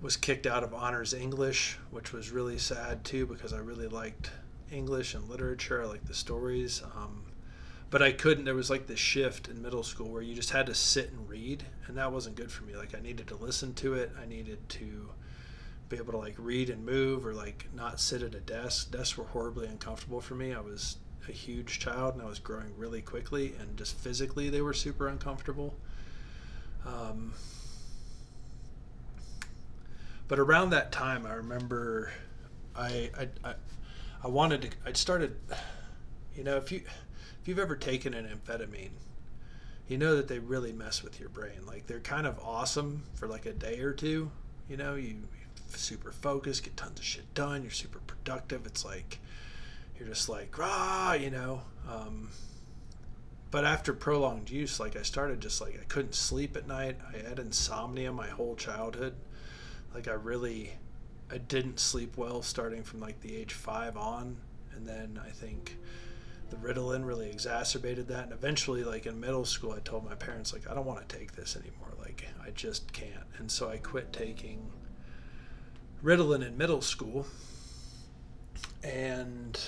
[0.00, 4.30] was kicked out of honors English, which was really sad too because I really liked
[4.70, 5.82] English and literature.
[5.82, 6.82] I liked the stories.
[6.96, 7.24] Um,
[7.90, 8.44] but I couldn't.
[8.44, 11.28] There was like this shift in middle school where you just had to sit and
[11.28, 12.76] read, and that wasn't good for me.
[12.76, 14.10] Like I needed to listen to it.
[14.20, 15.10] I needed to
[15.94, 18.90] be able to like read and move or like not sit at a desk.
[18.90, 20.52] Desks were horribly uncomfortable for me.
[20.52, 20.96] I was
[21.28, 25.08] a huge child and I was growing really quickly, and just physically they were super
[25.08, 25.74] uncomfortable.
[26.86, 27.32] Um,
[30.28, 32.12] but around that time, I remember
[32.76, 33.54] I, I, I,
[34.22, 35.36] I wanted to, I started,
[36.34, 36.82] you know, if you,
[37.40, 38.90] if you've ever taken an amphetamine,
[39.86, 41.66] you know that they really mess with your brain.
[41.66, 44.30] Like they're kind of awesome for like a day or two.
[44.68, 45.16] You know, you
[45.68, 47.62] super focused, get tons of shit done.
[47.62, 48.66] You're super productive.
[48.66, 49.18] It's like
[49.98, 51.62] you're just like rah, you know.
[51.90, 52.30] Um,
[53.50, 56.96] but after prolonged use, like I started just like I couldn't sleep at night.
[57.12, 59.14] I had insomnia my whole childhood.
[59.94, 60.72] Like I really,
[61.30, 64.36] I didn't sleep well starting from like the age five on,
[64.74, 65.78] and then I think
[66.50, 68.24] the Ritalin really exacerbated that.
[68.24, 71.16] And eventually, like in middle school, I told my parents like I don't want to
[71.16, 71.92] take this anymore.
[72.00, 73.26] Like I just can't.
[73.38, 74.70] And so I quit taking
[76.04, 77.26] Ritalin in middle school.
[78.84, 79.58] And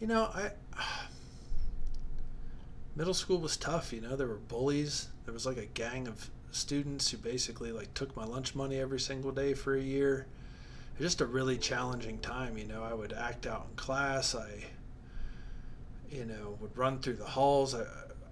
[0.00, 0.50] you know, I
[2.96, 5.08] middle school was tough, you know, there were bullies.
[5.24, 8.98] There was like a gang of students who basically like took my lunch money every
[8.98, 10.26] single day for a year.
[10.98, 12.82] Just a really challenging time, you know.
[12.82, 14.34] I would act out in class.
[14.34, 14.64] I
[16.10, 17.74] you know, would run through the halls.
[17.74, 17.84] I,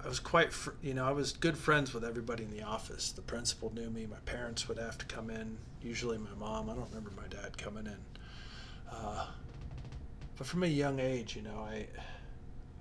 [0.05, 3.11] I was quite, you know, I was good friends with everybody in the office.
[3.11, 4.07] The principal knew me.
[4.07, 5.59] My parents would have to come in.
[5.83, 6.71] Usually, my mom.
[6.71, 7.99] I don't remember my dad coming in.
[8.91, 9.27] Uh,
[10.37, 11.87] but from a young age, you know, I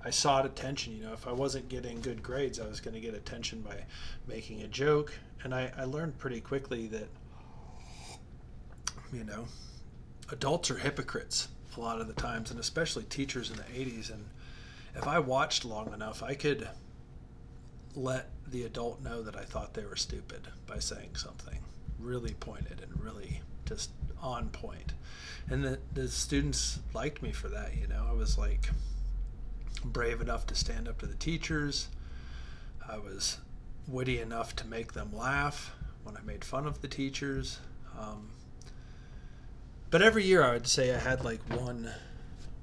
[0.05, 0.95] I sought attention.
[0.95, 3.85] You know, if I wasn't getting good grades, I was going to get attention by
[4.27, 5.11] making a joke.
[5.43, 7.07] And I, I learned pretty quickly that,
[9.11, 9.47] you know,
[10.31, 14.11] adults are hypocrites a lot of the times, and especially teachers in the 80s.
[14.11, 14.25] And
[14.95, 16.69] if I watched long enough, I could
[17.95, 21.59] let the adult know that I thought they were stupid by saying something
[21.99, 24.93] really pointed and really just on point.
[25.49, 28.05] And the, the students liked me for that, you know.
[28.09, 28.69] I was like
[29.83, 31.89] brave enough to stand up to the teachers.
[32.87, 33.37] I was
[33.87, 37.59] witty enough to make them laugh when I made fun of the teachers.
[37.97, 38.29] Um,
[39.91, 41.91] but every year I would say I had like one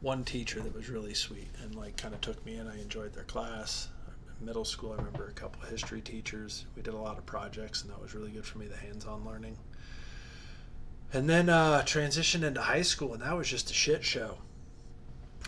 [0.01, 2.67] one teacher that was really sweet and like kind of took me in.
[2.67, 3.89] I enjoyed their class.
[4.45, 6.67] Middle school, I remember a couple history teachers.
[6.77, 8.67] We did a lot of projects, and that was really good for me.
[8.67, 9.57] The hands-on learning.
[11.13, 14.39] And then uh, transitioned into high school, and that was just a shit show.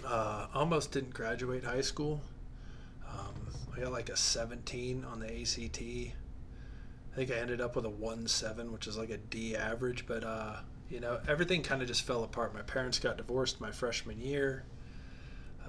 [0.06, 2.20] Uh, almost didn't graduate high school.
[3.08, 3.34] Um,
[3.74, 5.80] I got like a 17 on the ACT.
[5.80, 10.24] I think I ended up with a 1.7, which is like a D average, but
[10.24, 10.56] uh,
[10.90, 12.52] you know, everything kind of just fell apart.
[12.52, 14.64] My parents got divorced my freshman year,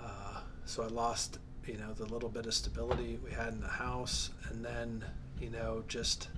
[0.02, 3.68] uh, so I lost, you know, the little bit of stability we had in the
[3.68, 5.04] house, and then,
[5.40, 6.30] you know, just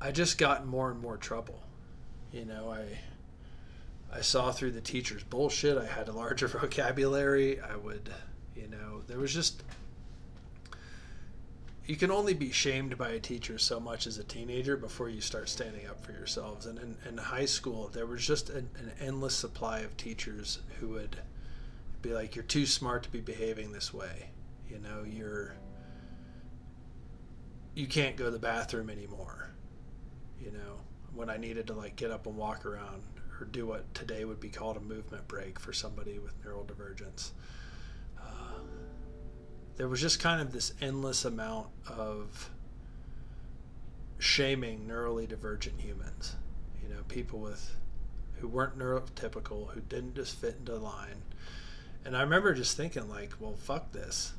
[0.00, 1.60] I just got more and more trouble.
[2.32, 2.98] You know, I
[4.16, 5.76] I saw through the teacher's bullshit.
[5.76, 7.60] I had a larger vocabulary.
[7.60, 8.10] I would,
[8.54, 9.62] you know, there was just
[11.86, 15.20] you can only be shamed by a teacher so much as a teenager before you
[15.20, 16.66] start standing up for yourselves.
[16.66, 20.88] And in, in high school, there was just an, an, endless supply of teachers who
[20.90, 21.16] would
[22.02, 24.30] be like, "You're too smart to be behaving this way.
[24.68, 25.54] You know, you're
[27.74, 29.50] you can't go to the bathroom anymore."
[30.40, 30.80] You know,
[31.14, 33.02] when I needed to like get up and walk around
[33.40, 37.30] or do what today would be called a movement break for somebody with neurodivergence
[39.76, 42.50] there was just kind of this endless amount of
[44.18, 46.36] shaming neurally divergent humans.
[46.82, 47.76] You know, people with
[48.40, 51.22] who weren't neurotypical, who didn't just fit into line.
[52.04, 54.32] And I remember just thinking, like, well, fuck this.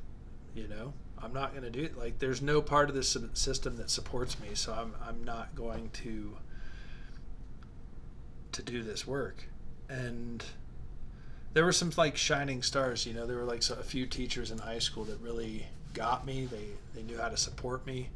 [0.55, 1.97] You know, I'm not going to do it.
[1.97, 5.89] Like, there's no part of this system that supports me, so I'm I'm not going
[6.03, 6.37] to
[8.53, 9.45] to do this work.
[9.89, 10.43] And
[11.57, 13.07] there were some like shining stars.
[13.07, 15.65] You know, there were like a few teachers in high school that really
[15.95, 16.45] got me.
[16.45, 18.09] They they knew how to support me.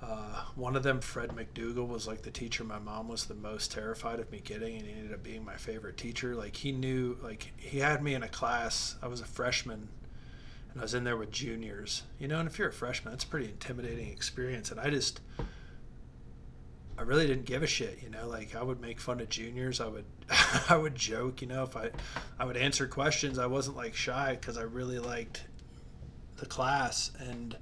[0.00, 3.72] Uh, one of them, Fred McDougall, was like the teacher my mom was the most
[3.72, 6.36] terrified of me getting, and he ended up being my favorite teacher.
[6.36, 8.94] Like he knew, like he had me in a class.
[9.02, 9.88] I was a freshman,
[10.70, 12.04] and I was in there with juniors.
[12.20, 14.70] You know, and if you're a freshman, that's a pretty intimidating experience.
[14.70, 15.20] And I just,
[16.96, 18.00] I really didn't give a shit.
[18.02, 19.80] You know, like I would make fun of juniors.
[19.80, 20.04] I would,
[20.68, 21.42] I would joke.
[21.42, 21.90] You know, if I,
[22.38, 23.38] I would answer questions.
[23.38, 25.44] I wasn't like shy because I really liked
[26.36, 27.56] the class and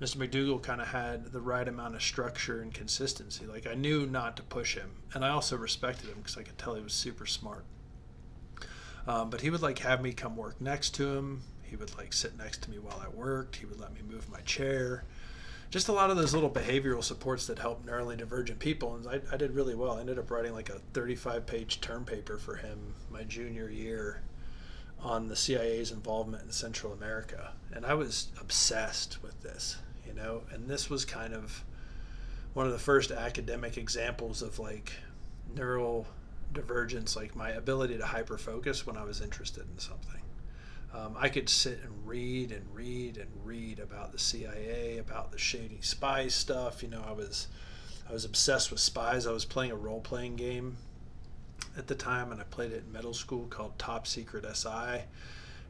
[0.00, 0.16] Mr.
[0.16, 3.46] McDougall kind of had the right amount of structure and consistency.
[3.46, 6.56] Like I knew not to push him, and I also respected him because I could
[6.56, 7.64] tell he was super smart.
[9.06, 11.42] Um, but he would like have me come work next to him.
[11.62, 13.56] He would like sit next to me while I worked.
[13.56, 15.04] He would let me move my chair.
[15.70, 18.94] Just a lot of those little behavioral supports that help neurally divergent people.
[18.94, 19.98] And I, I did really well.
[19.98, 24.22] I ended up writing like a 35 page term paper for him my junior year
[25.00, 27.52] on the CIA's involvement in Central America.
[27.72, 29.76] And I was obsessed with this
[30.08, 31.62] you know, and this was kind of
[32.54, 34.92] one of the first academic examples of like
[35.54, 36.06] neural
[36.52, 40.17] divergence, like my ability to hyper focus when I was interested in something.
[40.94, 45.38] Um, I could sit and read and read and read about the CIA, about the
[45.38, 46.82] shady spy stuff.
[46.82, 47.48] You know, I was
[48.08, 49.26] I was obsessed with spies.
[49.26, 50.78] I was playing a role playing game
[51.76, 55.04] at the time, and I played it in middle school called Top Secret SI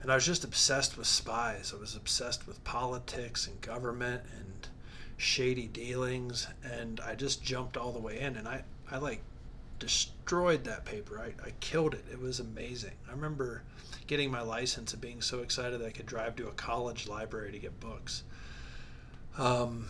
[0.03, 1.73] and I was just obsessed with spies.
[1.77, 4.69] I was obsessed with politics and government and
[5.17, 9.21] shady dealings, and I just jumped all the way in, and I, I like
[9.79, 11.21] destroyed that paper.
[11.21, 12.05] I, I killed it.
[12.11, 12.93] It was amazing.
[13.09, 13.63] I remember
[14.07, 17.53] getting my license and being so excited that I could drive to a college library
[17.53, 18.23] to get books.
[19.37, 19.87] Um,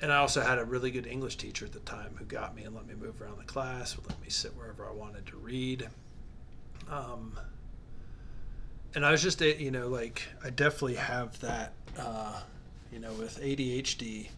[0.00, 2.64] and I also had a really good English teacher at the time who got me
[2.64, 5.36] and let me move around the class, would let me sit wherever I wanted to
[5.36, 5.88] read.
[6.90, 7.38] Um,
[8.94, 12.40] and I was just you know like I definitely have that uh,
[12.92, 14.28] you know with ADHD.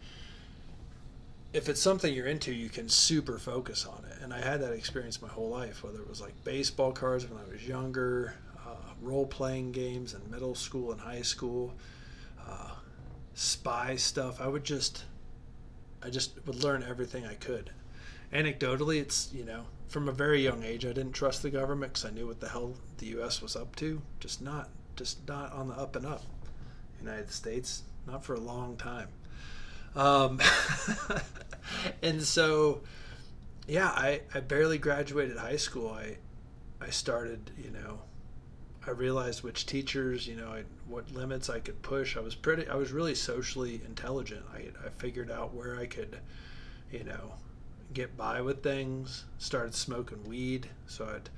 [1.53, 4.73] If it's something you're into, you can super focus on it, and I had that
[4.73, 5.83] experience my whole life.
[5.83, 10.29] Whether it was like baseball cards when I was younger, uh, role playing games in
[10.29, 11.73] middle school and high school,
[12.47, 12.71] uh,
[13.33, 14.41] spy stuff.
[14.41, 15.05] I would just,
[16.03, 17.71] I just would learn everything I could.
[18.33, 22.05] Anecdotally, it's you know from a very young age, I didn't trust the government because
[22.05, 23.41] I knew what the hell the U.S.
[23.41, 24.01] was up to.
[24.19, 26.23] Just not, just not on the up and up.
[26.99, 29.07] United States, not for a long time.
[29.97, 30.39] Um,
[32.03, 32.81] and so,
[33.67, 35.89] yeah, I, I barely graduated high school.
[35.89, 36.17] I,
[36.79, 37.99] I started, you know,
[38.85, 42.15] I realized which teachers, you know, I, what limits I could push.
[42.15, 44.45] I was pretty, I was really socially intelligent.
[44.53, 46.19] I, I figured out where I could,
[46.91, 47.33] you know,
[47.91, 49.25] get by with things.
[49.39, 51.29] Started smoking weed, so I'd,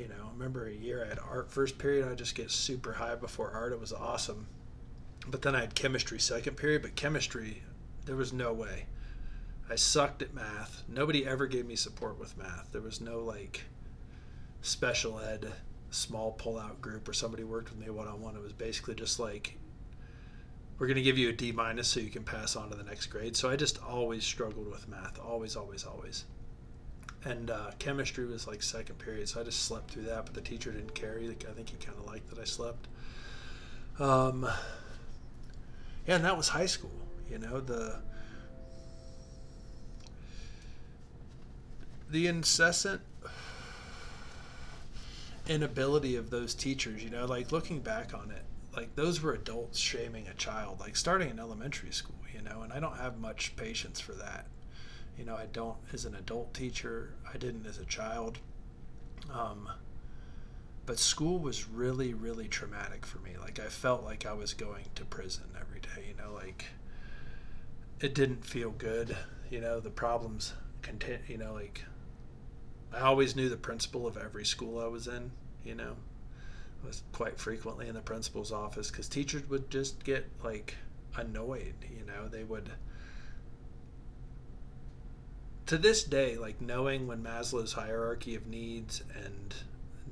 [0.00, 2.08] you know, I remember a year I had art first period.
[2.08, 3.72] I'd just get super high before art.
[3.72, 4.46] It was awesome.
[5.26, 6.80] But then I had chemistry second period.
[6.80, 7.62] But chemistry,
[8.08, 8.86] there was no way.
[9.70, 10.82] I sucked at math.
[10.88, 12.70] Nobody ever gave me support with math.
[12.72, 13.64] There was no like
[14.62, 15.52] special ed
[15.90, 18.34] small pull out group or somebody worked with me one on one.
[18.34, 19.58] It was basically just like
[20.78, 22.82] we're going to give you a D minus so you can pass on to the
[22.82, 23.36] next grade.
[23.36, 26.24] So I just always struggled with math, always, always, always.
[27.26, 30.24] And uh, chemistry was like second period, so I just slept through that.
[30.24, 31.18] But the teacher didn't care.
[31.20, 32.88] I think he kind of liked that I slept.
[33.98, 34.48] Um,
[36.06, 37.07] yeah, and that was high school.
[37.30, 38.00] You know the
[42.10, 43.00] the incessant
[45.46, 47.02] inability of those teachers.
[47.02, 48.42] You know, like looking back on it,
[48.76, 52.72] like those were adults shaming a child like starting in elementary school you know and
[52.72, 54.46] i don't have much patience for that
[55.18, 58.38] you know i don't as an adult teacher i didn't as a child
[59.32, 59.68] um,
[60.86, 64.84] but school was really really traumatic for me like i felt like i was going
[64.94, 66.66] to prison every day you know like
[68.00, 69.16] it didn't feel good
[69.50, 71.84] you know the problems content you know like
[72.92, 75.30] i always knew the principal of every school i was in
[75.64, 75.96] you know
[76.82, 80.76] I was quite frequently in the principal's office because teachers would just get like
[81.16, 82.70] annoyed you know they would
[85.66, 89.54] to this day like knowing when maslow's hierarchy of needs and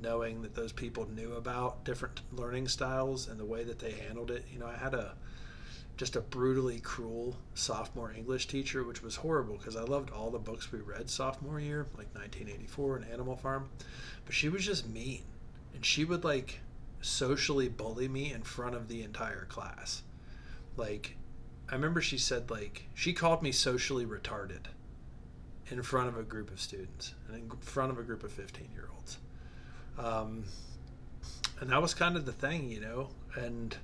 [0.01, 4.29] knowing that those people knew about different learning styles and the way that they handled
[4.29, 5.15] it you know i had a
[5.97, 10.37] just a brutally cruel sophomore English teacher, which was horrible because I loved all the
[10.37, 13.69] books we read sophomore year, like 1984 and Animal Farm.
[14.25, 15.23] But she was just mean.
[15.73, 16.59] And she would like
[17.01, 20.03] socially bully me in front of the entire class.
[20.75, 21.17] Like,
[21.69, 24.67] I remember she said, like, she called me socially retarded
[25.69, 28.69] in front of a group of students and in front of a group of 15
[28.73, 29.17] year olds.
[29.97, 30.43] Um,
[31.59, 33.09] and that was kind of the thing, you know.
[33.35, 33.75] And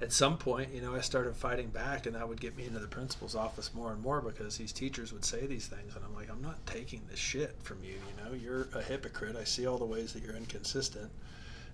[0.00, 2.80] at some point, you know, I started fighting back, and that would get me into
[2.80, 6.14] the principal's office more and more because these teachers would say these things, and I'm
[6.14, 7.92] like, I'm not taking this shit from you.
[7.92, 9.36] You know, you're a hypocrite.
[9.36, 11.10] I see all the ways that you're inconsistent,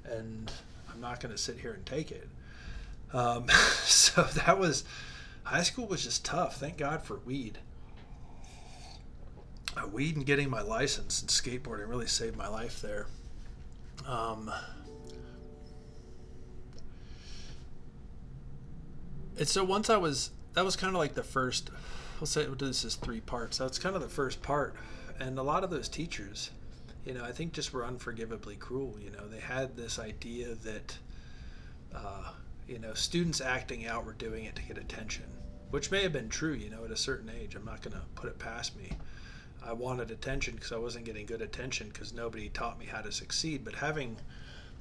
[0.04, 0.52] and
[0.92, 2.28] I'm not going to sit here and take it.
[3.12, 3.48] Um,
[3.82, 4.84] so that was
[5.44, 6.56] high school was just tough.
[6.56, 7.58] Thank God for weed.
[9.76, 13.06] Uh, weed and getting my license and skateboarding really saved my life there.
[14.06, 14.50] Um,
[19.40, 21.70] and so once I was, that was kind of like the first.
[22.20, 23.56] We'll say this is three parts.
[23.56, 24.74] That's kind of the first part,
[25.18, 26.50] and a lot of those teachers,
[27.06, 28.96] you know, I think just were unforgivably cruel.
[29.02, 30.98] You know, they had this idea that,
[31.94, 32.32] uh,
[32.68, 35.24] you know, students acting out were doing it to get attention,
[35.70, 36.52] which may have been true.
[36.52, 38.90] You know, at a certain age, I'm not going to put it past me.
[39.64, 43.10] I wanted attention because I wasn't getting good attention because nobody taught me how to
[43.10, 43.64] succeed.
[43.64, 44.18] But having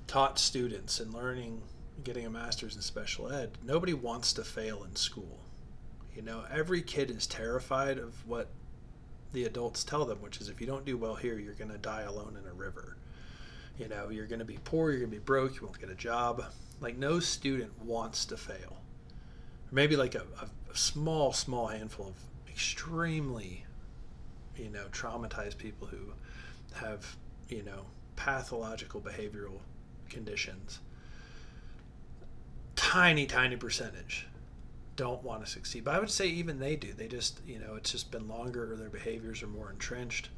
[0.08, 1.62] taught students and learning,
[2.04, 5.40] getting a master's in special ed, nobody wants to fail in school.
[6.16, 8.50] You know, every kid is terrified of what
[9.32, 11.78] the adults tell them, which is if you don't do well here, you're going to
[11.78, 12.98] die alone in a river.
[13.78, 15.90] You know, you're going to be poor, you're going to be broke, you won't get
[15.90, 16.44] a job.
[16.82, 18.78] Like, no student wants to fail.
[19.72, 22.16] Maybe like a, a small, small handful of
[22.50, 23.66] extremely
[24.60, 26.14] you know, traumatized people who
[26.76, 27.16] have,
[27.48, 27.86] you know,
[28.16, 29.60] pathological behavioral
[30.10, 30.80] conditions.
[32.80, 34.26] Tiny, tiny percentage
[34.96, 35.84] don't want to succeed.
[35.84, 36.94] But I would say even they do.
[36.94, 40.30] They just, you know, it's just been longer or their behaviors are more entrenched.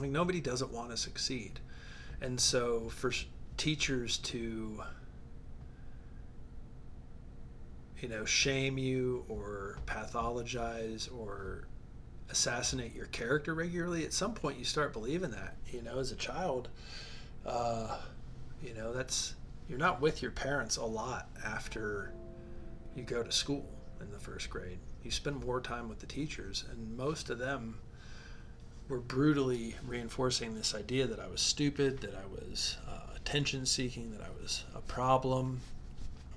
[0.00, 1.60] Like nobody doesn't want to succeed.
[2.20, 3.12] And so for
[3.56, 4.82] teachers to,
[8.00, 11.68] you know, shame you or pathologize or
[12.30, 15.54] assassinate your character regularly, at some point you start believing that.
[15.70, 16.68] You know, as a child,
[17.46, 17.96] uh,
[18.60, 19.34] you know, that's
[19.70, 22.12] you're not with your parents a lot after
[22.96, 23.64] you go to school
[24.00, 24.80] in the first grade.
[25.04, 27.78] You spend more time with the teachers, and most of them
[28.88, 34.10] were brutally reinforcing this idea that I was stupid, that I was uh, attention seeking,
[34.10, 35.60] that I was a problem,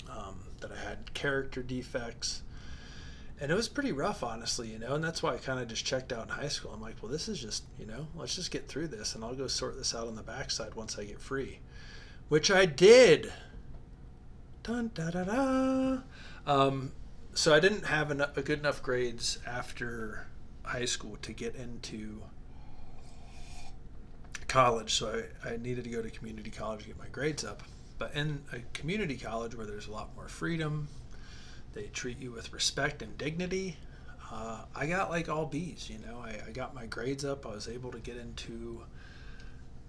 [0.07, 2.43] um, that I had character defects.
[3.41, 5.83] And it was pretty rough honestly you know and that's why i kind of just
[5.83, 6.71] checked out in high school.
[6.71, 9.35] I'm like well this is just you know let's just get through this and i'll
[9.35, 11.59] go sort this out on the backside once i get free
[12.33, 13.31] which i did
[14.63, 15.97] Dun, da, da, da.
[16.47, 16.93] Um,
[17.33, 20.25] so i didn't have a good enough grades after
[20.63, 22.23] high school to get into
[24.47, 27.61] college so I, I needed to go to community college to get my grades up
[27.99, 30.87] but in a community college where there's a lot more freedom
[31.73, 33.77] they treat you with respect and dignity.
[34.31, 36.19] Uh, I got like all B's, you know.
[36.19, 37.45] I, I got my grades up.
[37.45, 38.83] I was able to get into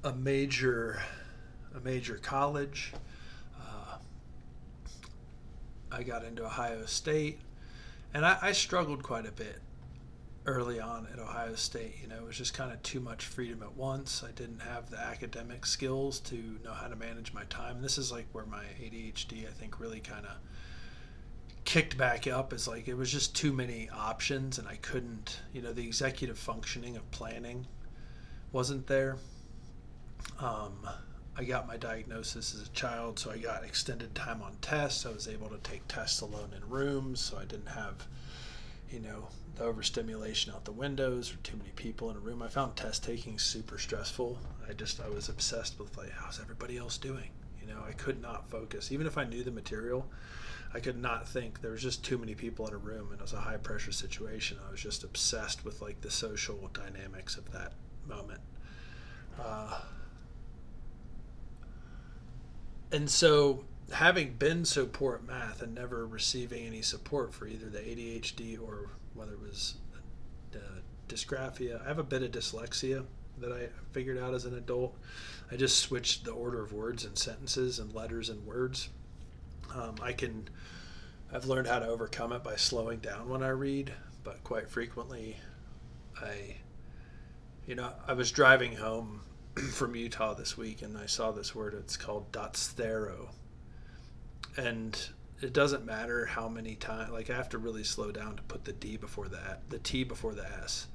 [0.03, 1.03] a major,
[1.77, 2.93] a major college.
[3.59, 3.99] Uh,
[5.91, 7.41] I got into Ohio State,
[8.13, 9.61] and I, I struggled quite a bit
[10.47, 11.97] early on at Ohio State.
[12.03, 14.23] You know, it was just kind of too much freedom at once.
[14.23, 17.81] I didn't have the academic skills to know how to manage my time.
[17.81, 20.33] This is like where my ADHD, I think, really kind of
[21.65, 25.63] kicked back up is like it was just too many options and I couldn't, you
[25.63, 27.67] know, the executive functioning of planning
[28.53, 29.17] wasn't there.
[30.39, 30.89] Um,
[31.37, 35.05] I got my diagnosis as a child, so I got extended time on tests.
[35.05, 38.07] I was able to take tests alone in rooms, so I didn't have,
[38.91, 42.41] you know, the overstimulation out the windows or too many people in a room.
[42.41, 44.39] I found test taking super stressful.
[44.69, 47.31] I just I was obsessed with like how's everybody else doing?
[47.61, 48.93] You know, I could not focus.
[48.93, 50.07] Even if I knew the material,
[50.73, 51.61] I could not think.
[51.61, 53.93] There was just too many people in a room, and it was a high pressure
[53.93, 54.59] situation.
[54.67, 57.73] I was just obsessed with like the social dynamics of that
[58.07, 58.41] moment.
[59.41, 59.81] Uh,
[62.95, 67.69] and so, having been so poor at math and never receiving any support for either
[67.69, 69.75] the ADHD or whether it was
[70.55, 70.59] uh,
[71.09, 73.05] dysgraphia, I have a bit of dyslexia
[73.39, 74.97] that I figured out as an adult.
[75.51, 78.91] I just switched the order of words and sentences and letters and words.
[79.75, 80.49] Um, I can,
[81.33, 83.93] I've learned how to overcome it by slowing down when I read,
[84.23, 85.37] but quite frequently,
[86.23, 86.59] I,
[87.67, 89.23] you know, I was driving home
[89.73, 91.75] from Utah this week and I saw this word.
[91.75, 93.29] It's called Dotsero,
[94.57, 94.99] and
[95.41, 97.11] it doesn't matter how many times.
[97.11, 100.05] Like I have to really slow down to put the D before the the T
[100.05, 100.89] before the S.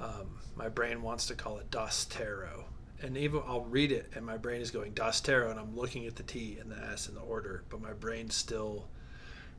[0.00, 2.64] Um, my brain wants to call it Das Tarot,
[3.02, 6.06] and even I'll read it, and my brain is going Das Tarot, and I'm looking
[6.06, 8.88] at the T and the S in the order, but my brain still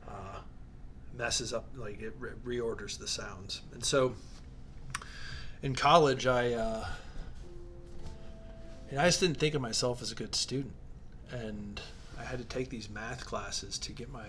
[0.06, 0.40] uh,
[1.16, 3.62] messes up, like it re- reorders the sounds.
[3.72, 4.14] And so,
[5.62, 6.52] in college, I.
[6.52, 6.86] Uh,
[8.96, 10.72] I just didn't think of myself as a good student,
[11.30, 11.80] and
[12.18, 14.26] I had to take these math classes to get my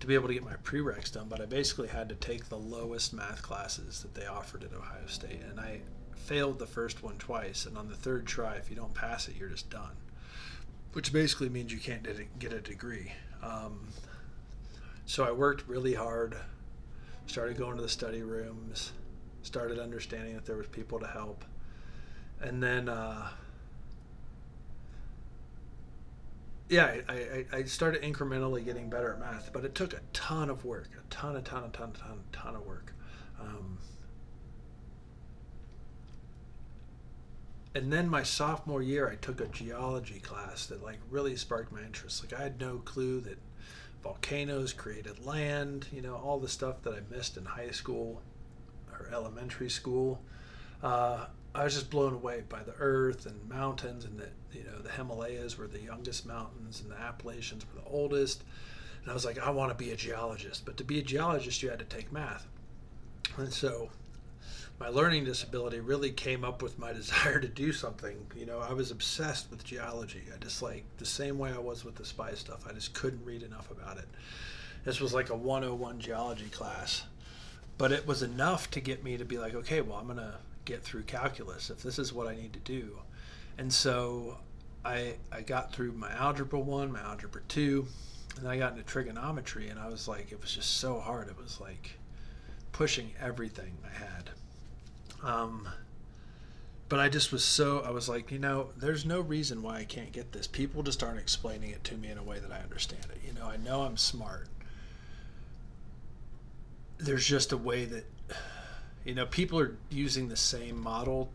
[0.00, 1.28] to be able to get my prereqs done.
[1.28, 5.06] But I basically had to take the lowest math classes that they offered at Ohio
[5.06, 5.80] State, and I
[6.16, 7.66] failed the first one twice.
[7.66, 9.94] And on the third try, if you don't pass it, you're just done.
[10.92, 12.06] Which basically means you can't
[12.40, 13.12] get a degree.
[13.44, 13.86] Um,
[15.06, 16.36] so I worked really hard,
[17.26, 18.90] started going to the study rooms,
[19.42, 21.44] started understanding that there was people to help,
[22.40, 22.88] and then.
[22.88, 23.28] Uh,
[26.72, 30.64] yeah, I, I, started incrementally getting better at math, but it took a ton of
[30.64, 32.94] work, a ton, a ton, a ton, a ton, a ton of work.
[33.38, 33.78] Um,
[37.74, 41.82] and then my sophomore year, I took a geology class that like really sparked my
[41.82, 42.24] interest.
[42.24, 43.38] Like I had no clue that
[44.02, 48.22] volcanoes created land, you know, all the stuff that I missed in high school
[48.90, 50.22] or elementary school.
[50.82, 54.78] Uh, I was just blown away by the earth and mountains and the you know
[54.78, 58.42] the Himalayas were the youngest mountains and the Appalachians were the oldest.
[59.02, 60.64] And I was like, I want to be a geologist.
[60.64, 62.46] But to be a geologist, you had to take math.
[63.36, 63.90] And so
[64.78, 68.16] my learning disability really came up with my desire to do something.
[68.36, 70.22] You know, I was obsessed with geology.
[70.34, 72.64] I just like the same way I was with the spy stuff.
[72.68, 74.08] I just couldn't read enough about it.
[74.84, 77.04] This was like a 101 geology class.
[77.78, 80.34] But it was enough to get me to be like, okay, well, I'm to
[80.64, 82.98] get through calculus if this is what I need to do.
[83.58, 84.38] And so
[84.84, 87.86] I I got through my algebra one, my algebra two,
[88.38, 91.28] and I got into trigonometry, and I was like, it was just so hard.
[91.28, 91.98] It was like
[92.72, 94.30] pushing everything I had.
[95.22, 95.68] Um,
[96.88, 99.84] but I just was so I was like, you know, there's no reason why I
[99.84, 100.46] can't get this.
[100.46, 103.20] People just aren't explaining it to me in a way that I understand it.
[103.26, 104.48] You know, I know I'm smart.
[106.98, 108.04] There's just a way that
[109.04, 111.30] you know people are using the same model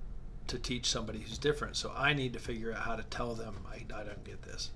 [0.48, 3.56] to teach somebody who's different so i need to figure out how to tell them
[3.70, 4.72] i, I don't get this.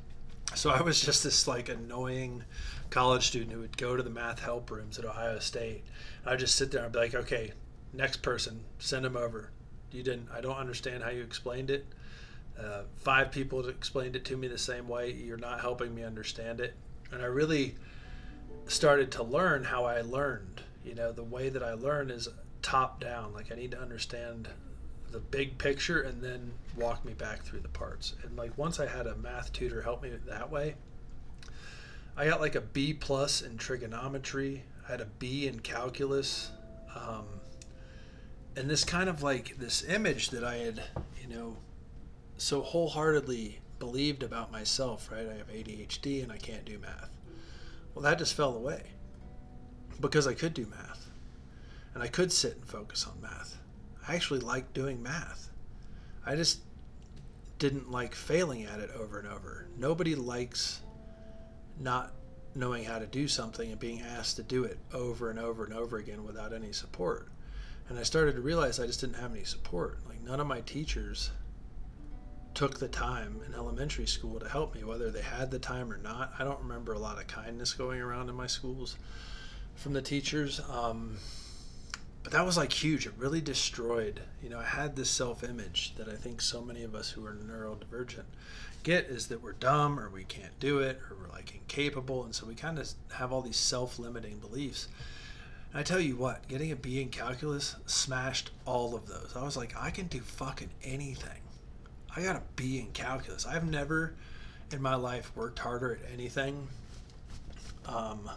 [0.54, 2.44] So i was just this like annoying
[2.90, 5.84] college student who would go to the math help rooms at ohio state.
[6.26, 7.54] I'd just sit there and be like okay
[7.94, 9.52] next person send them over.
[9.92, 11.86] You didn't i don't understand how you explained it.
[12.60, 16.60] Uh, five people explained it to me the same way you're not helping me understand
[16.60, 16.74] it.
[17.14, 17.76] And i really
[18.68, 20.62] started to learn how i learned.
[20.84, 22.28] You know the way that i learn is
[22.62, 23.34] top down.
[23.34, 24.48] Like I need to understand
[25.12, 28.16] the big picture and then walk me back through the parts.
[28.24, 30.76] And like once I had a math tutor help me that way,
[32.16, 34.64] I got like a B plus in trigonometry.
[34.88, 36.52] I had a B in calculus.
[36.96, 37.26] Um,
[38.56, 40.84] and this kind of like this image that I had,
[41.22, 41.58] you know,
[42.38, 45.28] so wholeheartedly believed about myself, right?
[45.28, 47.10] I have ADHD and I can't do math.
[47.94, 48.84] Well, that just fell away
[50.00, 50.91] because I could do math
[51.94, 53.58] and I could sit and focus on math.
[54.08, 55.50] I actually liked doing math.
[56.26, 56.62] I just
[57.60, 59.68] didn't like failing at it over and over.
[59.78, 60.82] Nobody likes
[61.80, 62.14] not
[62.56, 65.74] knowing how to do something and being asked to do it over and over and
[65.74, 67.30] over again without any support.
[67.90, 70.00] And I started to realize I just didn't have any support.
[70.08, 71.32] Like none of my teachers
[72.54, 75.98] took the time in elementary school to help me, whether they had the time or
[75.98, 76.34] not.
[76.38, 78.98] I don't remember a lot of kindness going around in my schools
[79.76, 80.60] from the teachers.
[80.70, 81.18] Um,
[82.24, 83.06] but that was like huge.
[83.06, 84.22] It really destroyed.
[84.44, 87.26] You know, I had this self image that I think so many of us who
[87.26, 88.26] are neurodivergent
[88.84, 92.24] get is that we're dumb or we can't do it or we're like incapable.
[92.24, 94.88] And so we kind of have all these self limiting beliefs.
[95.72, 99.34] And I tell you what, getting a B in calculus smashed all of those.
[99.36, 101.42] I was like, I can do fucking anything.
[102.16, 103.46] I got a B in calculus.
[103.46, 104.14] I've never
[104.72, 106.68] in my life worked harder at anything.
[107.86, 108.30] Um,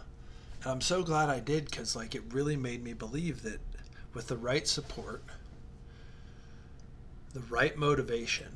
[0.63, 3.59] and I'm so glad I did because like it really made me believe that
[4.15, 5.21] with the right support,
[7.33, 8.47] the right motivation,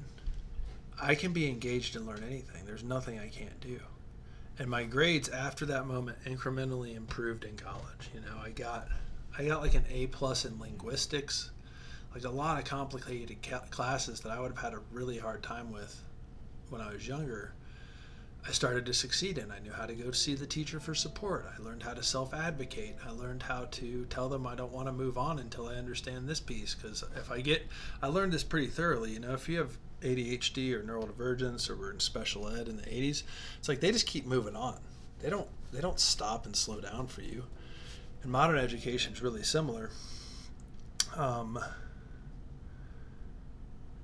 [0.99, 2.65] I can be engaged and learn anything.
[2.65, 3.79] There's nothing I can't do.
[4.57, 8.09] And my grades after that moment incrementally improved in college.
[8.13, 8.87] You know, I got
[9.37, 11.51] I got like an A plus in linguistics,
[12.13, 13.37] like a lot of complicated
[13.69, 16.03] classes that I would have had a really hard time with
[16.69, 17.53] when I was younger.
[18.47, 19.51] I started to succeed in.
[19.51, 21.45] I knew how to go see the teacher for support.
[21.57, 22.95] I learned how to self advocate.
[23.05, 26.27] I learned how to tell them I don't want to move on until I understand
[26.27, 26.73] this piece.
[26.73, 27.67] Because if I get,
[28.01, 29.11] I learned this pretty thoroughly.
[29.11, 32.83] You know, if you have ADHD or neurodivergence or we're in special ed in the
[32.83, 33.23] 80s,
[33.57, 34.79] it's like they just keep moving on.
[35.21, 37.43] they don't they don't stop and slow down for you.
[38.23, 39.91] And modern education is really similar.
[41.15, 41.59] Um,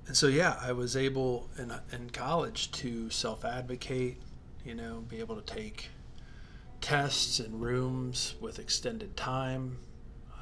[0.06, 4.20] and so yeah, I was able in in college to self advocate,
[4.66, 5.90] you know, be able to take
[6.80, 9.78] tests in rooms with extended time,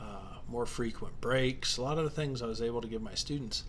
[0.00, 3.14] uh, more frequent breaks, a lot of the things I was able to give my
[3.14, 3.64] students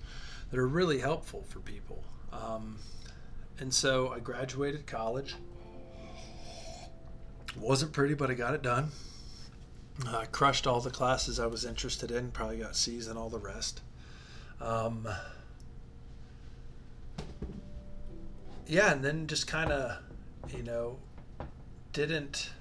[0.49, 2.03] that are really helpful for people.
[2.31, 2.77] Um,
[3.59, 5.35] and so I graduated college.
[7.57, 8.89] Wasn't pretty, but I got it done.
[10.07, 13.39] I crushed all the classes I was interested in, probably got C's and all the
[13.39, 13.81] rest.
[14.59, 15.07] Um,
[18.67, 19.97] yeah, and then just kind of,
[20.53, 20.97] you know,
[21.93, 22.51] didn't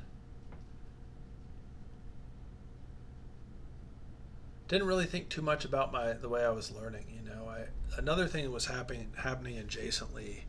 [4.68, 7.07] didn't really think too much about my the way I was learning.
[7.14, 7.66] You know, I
[7.99, 10.43] another thing that was happening happening adjacently,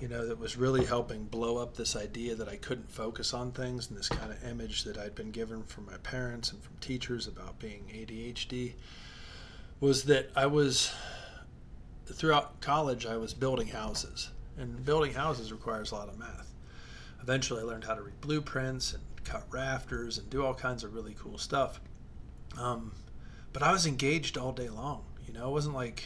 [0.00, 3.52] you know, that was really helping blow up this idea that I couldn't focus on
[3.52, 6.76] things and this kind of image that I'd been given from my parents and from
[6.80, 8.74] teachers about being ADHD
[9.80, 10.94] was that I was
[12.06, 16.45] throughout college I was building houses and building houses requires a lot of math.
[17.26, 20.94] Eventually I learned how to read blueprints and cut rafters and do all kinds of
[20.94, 21.80] really cool stuff.
[22.56, 22.92] Um,
[23.52, 25.02] but I was engaged all day long.
[25.26, 26.04] You know, it wasn't like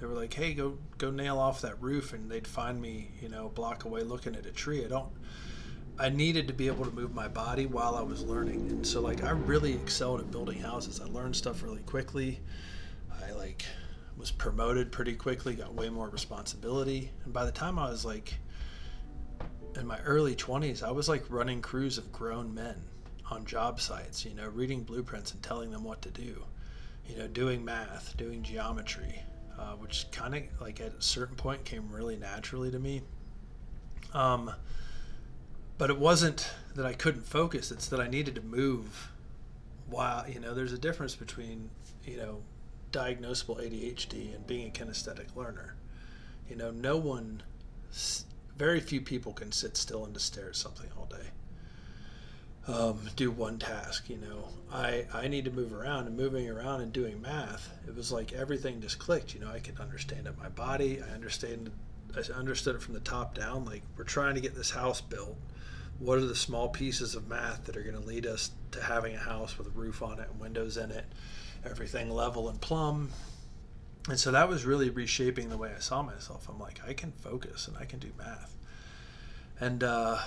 [0.00, 3.28] they were like, "Hey, go go nail off that roof," and they'd find me, you
[3.28, 4.82] know, block away looking at a tree.
[4.82, 5.12] I don't.
[5.98, 9.02] I needed to be able to move my body while I was learning, and so
[9.02, 10.98] like I really excelled at building houses.
[10.98, 12.40] I learned stuff really quickly.
[13.22, 13.66] I like
[14.16, 18.38] was promoted pretty quickly, got way more responsibility, and by the time I was like
[19.76, 22.76] in my early 20s, I was like running crews of grown men
[23.30, 26.44] on job sites, you know, reading blueprints and telling them what to do
[27.08, 29.22] you know, doing math, doing geometry,
[29.58, 33.02] uh, which kind of like at a certain point came really naturally to me.
[34.12, 34.52] Um,
[35.76, 39.10] but it wasn't that I couldn't focus; it's that I needed to move.
[39.88, 41.70] While you know, there's a difference between
[42.04, 42.42] you know,
[42.92, 45.74] diagnosable ADHD and being a kinesthetic learner.
[46.48, 47.42] You know, no one,
[48.56, 51.30] very few people can sit still and just stare at something all day
[52.66, 54.08] um, do one task.
[54.08, 57.70] You know, I I need to move around and moving around and doing math.
[57.86, 59.34] It was like everything just clicked.
[59.34, 61.00] You know, I could understand it my body.
[61.02, 61.70] I understand.
[62.16, 63.64] I understood it from the top down.
[63.64, 65.36] Like we're trying to get this house built.
[65.98, 69.14] What are the small pieces of math that are going to lead us to having
[69.14, 71.04] a house with a roof on it and windows in it,
[71.64, 73.10] everything level and plumb?
[74.08, 76.48] And so that was really reshaping the way I saw myself.
[76.48, 78.54] I'm like, I can focus and I can do math.
[79.58, 80.18] And uh,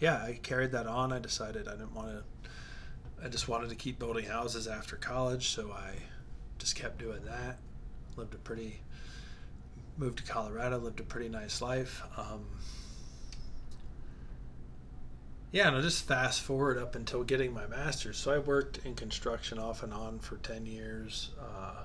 [0.00, 1.12] yeah, I carried that on.
[1.12, 2.24] I decided I didn't want to.
[3.24, 5.92] I just wanted to keep building houses after college, so I
[6.58, 7.58] just kept doing that.
[8.16, 8.80] Lived a pretty,
[9.96, 12.02] moved to Colorado, lived a pretty nice life.
[12.16, 12.46] Um,
[15.52, 18.16] yeah, and I'll just fast forward up until getting my master's.
[18.16, 21.30] So I worked in construction off and on for 10 years.
[21.40, 21.84] Uh,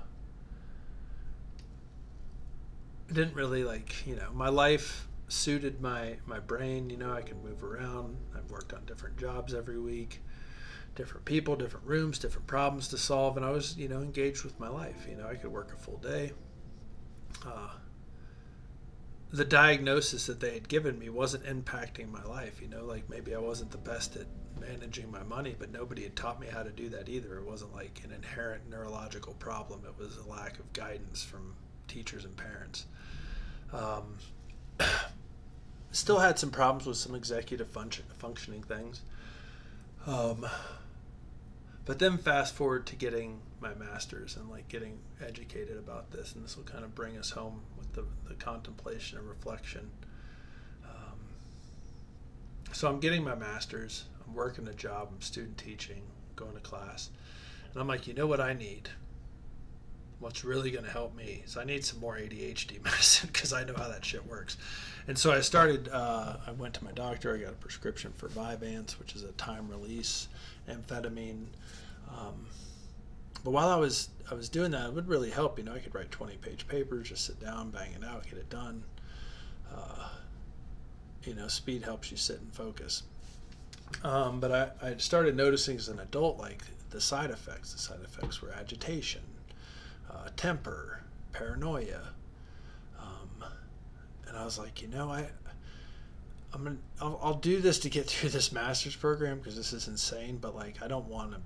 [3.12, 6.90] didn't really like, you know, my life suited my my brain.
[6.90, 8.16] You know, I could move around.
[8.36, 10.20] I've worked on different jobs every week,
[10.94, 14.58] different people, different rooms, different problems to solve, and I was you know engaged with
[14.58, 15.06] my life.
[15.08, 16.32] You know, I could work a full day.
[17.46, 17.70] Uh,
[19.30, 22.60] the diagnosis that they had given me wasn't impacting my life.
[22.60, 24.26] You know, like maybe I wasn't the best at
[24.60, 27.38] managing my money, but nobody had taught me how to do that either.
[27.38, 29.82] It wasn't like an inherent neurological problem.
[29.84, 31.54] It was a lack of guidance from
[31.88, 32.86] teachers and parents.
[33.72, 34.18] Um,
[35.92, 39.02] still had some problems with some executive function, functioning things.
[40.06, 40.46] Um,
[41.84, 46.44] but then fast forward to getting my master's and like getting educated about this, and
[46.44, 49.90] this will kind of bring us home with the, the contemplation and reflection.
[50.84, 51.18] Um,
[52.72, 56.02] so I'm getting my master's, I'm working a job, I'm student teaching,
[56.36, 57.10] going to class,
[57.72, 58.90] and I'm like, you know what I need?
[60.20, 63.64] What's really going to help me is I need some more ADHD medicine because I
[63.64, 64.56] know how that shit works.
[65.06, 68.28] And so I started, uh, I went to my doctor, I got a prescription for
[68.28, 70.28] Vyvanse, which is a time release
[70.68, 71.46] amphetamine.
[72.10, 72.46] Um,
[73.44, 75.58] but while I was I was doing that, it would really help.
[75.58, 78.34] You know, I could write 20 page papers, just sit down, bang it out, get
[78.34, 78.82] it done.
[79.72, 80.08] Uh,
[81.24, 83.04] you know, speed helps you sit and focus.
[84.04, 87.72] Um, but I, I started noticing as an adult, like the side effects.
[87.72, 89.22] The side effects were agitation,
[90.10, 91.02] uh, temper,
[91.32, 92.02] paranoia.
[92.98, 93.44] Um,
[94.26, 95.26] and I was like, you know, I,
[96.52, 99.88] I'm gonna, I'll, I'll do this to get through this master's program because this is
[99.88, 100.38] insane.
[100.40, 101.40] But like, I don't want to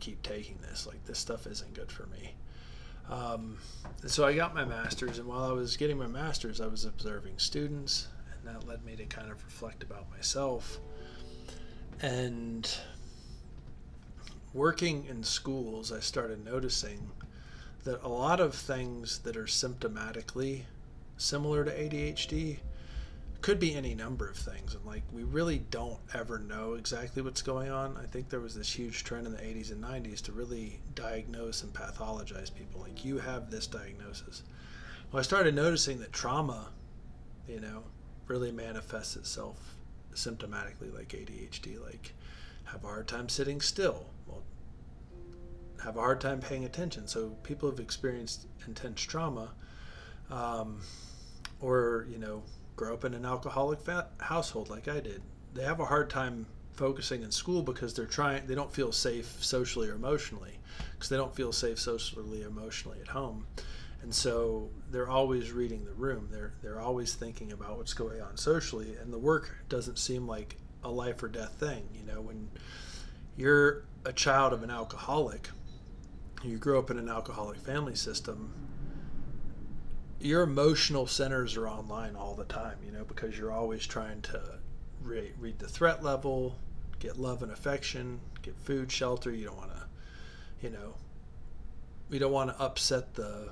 [0.00, 0.86] keep taking this.
[0.86, 2.34] Like, this stuff isn't good for me.
[3.10, 3.58] Um,
[4.00, 6.84] and so I got my master's, and while I was getting my master's, I was
[6.84, 10.78] observing students, and that led me to kind of reflect about myself.
[12.00, 12.68] And
[14.54, 17.10] working in schools, I started noticing
[17.84, 20.62] that a lot of things that are symptomatically
[21.16, 22.58] similar to ADHD
[23.40, 27.42] could be any number of things and like we really don't ever know exactly what's
[27.42, 27.96] going on.
[28.00, 31.64] I think there was this huge trend in the 80s and 90s to really diagnose
[31.64, 32.80] and pathologize people.
[32.80, 34.42] Like you have this diagnosis.
[35.10, 36.68] Well i started noticing that trauma
[37.48, 37.82] you know
[38.28, 39.74] really manifests itself
[40.14, 42.14] symptomatically like adhd like
[42.64, 44.06] have a hard time sitting still
[45.84, 47.06] have a hard time paying attention.
[47.06, 49.50] So people have experienced intense trauma
[50.30, 50.80] um,
[51.60, 52.42] or you know
[52.76, 53.80] grow up in an alcoholic
[54.18, 55.22] household like I did,
[55.54, 59.36] they have a hard time focusing in school because they're trying they don't feel safe
[59.40, 60.58] socially or emotionally
[60.92, 63.46] because they don't feel safe socially or emotionally at home.
[64.02, 66.28] And so they're always reading the room.
[66.30, 68.96] They're they're always thinking about what's going on socially.
[68.96, 71.88] And the work doesn't seem like a life or death thing.
[71.94, 72.48] You know when
[73.36, 75.48] you're a child of an alcoholic
[76.42, 78.52] you grow up in an alcoholic family system
[80.22, 84.40] your emotional centers are online all the time, you know, because you're always trying to
[85.02, 86.56] re- read the threat level,
[87.00, 89.32] get love and affection, get food, shelter.
[89.32, 89.82] You don't want to,
[90.62, 90.94] you know,
[92.08, 93.50] we don't want to upset the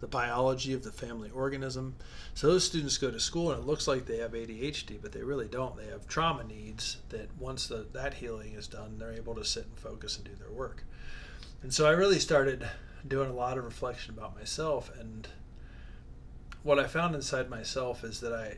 [0.00, 1.96] the biology of the family organism.
[2.34, 5.24] So those students go to school and it looks like they have ADHD, but they
[5.24, 5.76] really don't.
[5.76, 9.64] They have trauma needs that once the, that healing is done, they're able to sit
[9.64, 10.84] and focus and do their work.
[11.62, 12.68] And so I really started
[13.06, 15.28] doing a lot of reflection about myself and
[16.62, 18.56] what I found inside myself is that I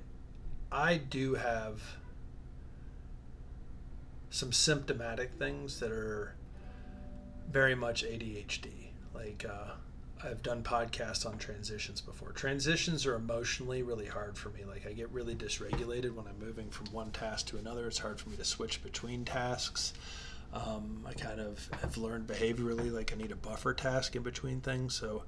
[0.72, 1.82] I do have
[4.30, 6.34] some symptomatic things that are
[7.50, 8.68] very much ADHD.
[9.12, 9.72] Like uh,
[10.22, 12.30] I've done podcasts on transitions before.
[12.32, 14.64] Transitions are emotionally really hard for me.
[14.64, 17.88] Like I get really dysregulated when I'm moving from one task to another.
[17.88, 19.92] It's hard for me to switch between tasks.
[20.52, 24.60] Um, I kind of have learned behaviorally like I need a buffer task in between
[24.60, 24.94] things.
[24.94, 25.24] So,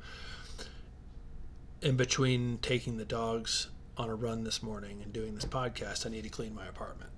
[1.80, 6.10] in between taking the dogs on a run this morning and doing this podcast, I
[6.10, 7.10] need to clean my apartment.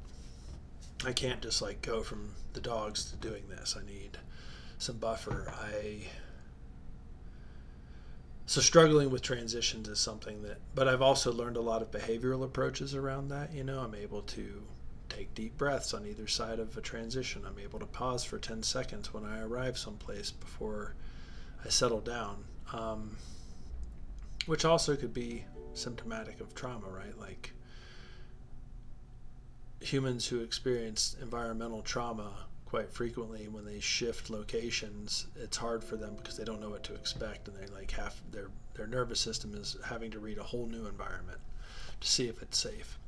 [1.06, 3.76] I can't just like go from the dogs to doing this.
[3.78, 4.18] I need
[4.78, 5.52] some buffer.
[5.54, 6.08] I
[8.46, 12.44] so struggling with transitions is something that but I've also learned a lot of behavioral
[12.44, 14.62] approaches around that, you know, I'm able to
[15.14, 17.42] take deep breaths on either side of a transition.
[17.46, 20.94] I'm able to pause for 10 seconds when I arrive someplace before
[21.64, 23.16] I settle down, um,
[24.46, 25.44] which also could be
[25.74, 27.18] symptomatic of trauma, right?
[27.18, 27.52] Like
[29.80, 32.32] humans who experience environmental trauma
[32.64, 36.82] quite frequently when they shift locations it's hard for them because they don't know what
[36.82, 40.42] to expect and they like half their their nervous system is having to read a
[40.42, 41.38] whole new environment
[42.00, 42.98] to see if it's safe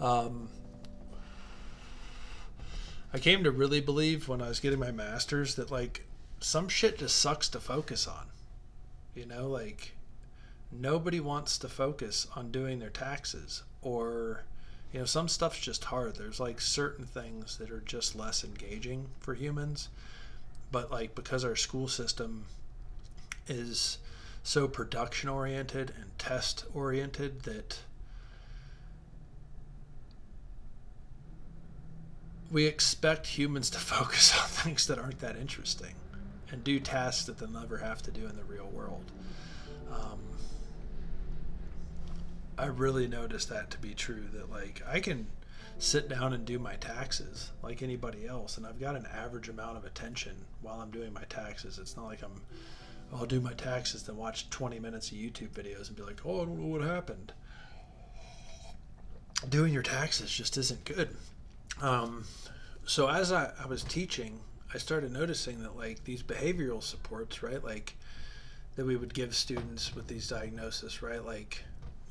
[0.00, 0.48] um,
[3.12, 6.06] I came to really believe when I was getting my master's that like
[6.40, 8.26] some shit just sucks to focus on.
[9.14, 9.92] You know, like
[10.72, 14.44] nobody wants to focus on doing their taxes or
[14.92, 19.06] you know some stuff's just hard there's like certain things that are just less engaging
[19.18, 19.88] for humans
[20.70, 22.44] but like because our school system
[23.48, 23.98] is
[24.42, 27.80] so production oriented and test oriented that
[32.50, 35.94] we expect humans to focus on things that aren't that interesting
[36.50, 39.04] and do tasks that they'll never have to do in the real world.
[39.92, 40.18] Um,
[42.58, 45.26] I really noticed that to be true that like I can
[45.78, 49.78] sit down and do my taxes like anybody else and I've got an average amount
[49.78, 51.78] of attention while I'm doing my taxes.
[51.78, 52.42] It's not like I'm
[53.12, 56.42] I'll do my taxes then watch 20 minutes of YouTube videos and be like, "Oh,
[56.42, 57.32] I don't know what happened."
[59.48, 61.16] Doing your taxes just isn't good.
[61.80, 62.24] Um,
[62.84, 64.40] so as I, I was teaching,
[64.74, 67.62] I started noticing that like these behavioral supports, right?
[67.62, 67.96] Like
[68.76, 71.24] that we would give students with these diagnoses, right?
[71.24, 71.64] Like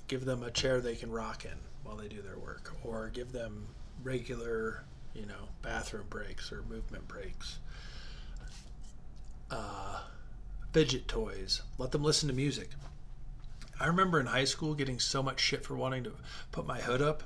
[0.07, 3.31] give them a chair they can rock in while they do their work, or give
[3.31, 3.67] them
[4.03, 7.59] regular, you know, bathroom breaks or movement breaks.
[9.49, 10.01] Uh,
[10.73, 11.61] fidget toys.
[11.77, 12.69] Let them listen to music.
[13.79, 16.11] I remember in high school getting so much shit for wanting to
[16.51, 17.23] put my hood up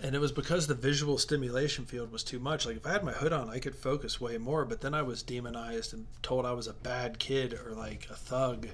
[0.00, 2.66] and it was because the visual stimulation field was too much.
[2.66, 4.64] Like if I had my hood on, I could focus way more.
[4.64, 8.14] But then I was demonized and told I was a bad kid or like a
[8.14, 8.68] thug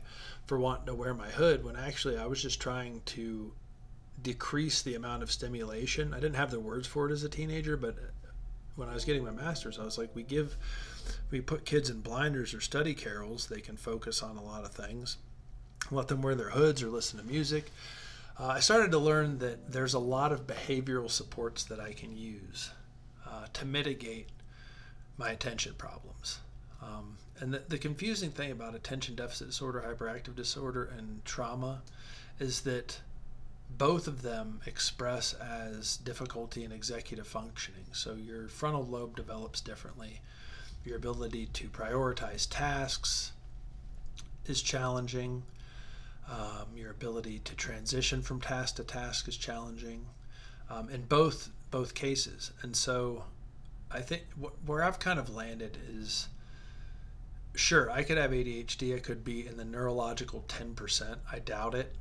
[0.47, 1.65] for wanting to wear my hood.
[1.65, 3.53] When actually I was just trying to
[4.21, 6.13] decrease the amount of stimulation.
[6.13, 7.97] I didn't have the words for it as a teenager, but
[8.75, 10.57] when I was getting my master's, I was like, we give,
[11.31, 13.47] we put kids in blinders or study carrels.
[13.47, 15.19] They can focus on a lot of things.
[15.91, 17.71] Let them wear their hoods or listen to music
[18.39, 22.17] uh, I started to learn that there's a lot of behavioral supports that I can
[22.17, 22.71] use
[23.27, 24.29] uh, to mitigate
[25.19, 26.41] my attention problems.
[26.83, 31.83] Um, and the, the confusing thing about attention deficit disorder, hyperactive disorder, and trauma
[32.39, 33.01] is that
[33.79, 37.87] both of them express as difficulty in executive functioning.
[37.93, 40.21] So your frontal lobe develops differently.
[40.85, 43.33] Your ability to prioritize tasks
[44.47, 45.45] is challenging.
[46.31, 50.07] Um, your ability to transition from task to task is challenging
[50.71, 52.53] um, in both both cases.
[52.63, 53.25] And so
[53.91, 56.29] I think wh- where I've kind of landed is
[57.55, 58.95] sure, I could have ADHD.
[58.95, 61.17] I could be in the neurological 10%.
[61.31, 61.95] I doubt it.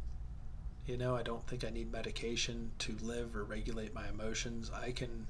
[0.86, 4.72] You know, I don't think I need medication to live or regulate my emotions.
[4.74, 5.28] I can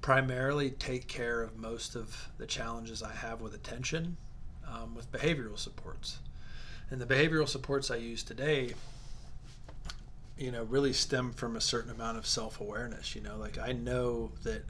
[0.00, 4.16] primarily take care of most of the challenges I have with attention
[4.66, 6.18] um, with behavioral supports.
[6.92, 8.74] And the behavioral supports I use today,
[10.36, 13.16] you know, really stem from a certain amount of self awareness.
[13.16, 14.62] You know, like I know that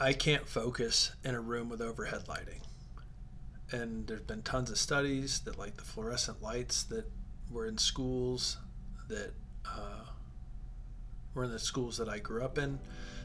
[0.00, 2.62] I can't focus in a room with overhead lighting.
[3.70, 7.04] And there's been tons of studies that, like the fluorescent lights that
[7.50, 8.56] were in schools
[9.08, 9.34] that
[9.66, 10.06] uh,
[11.34, 12.78] were in the schools that I grew up in,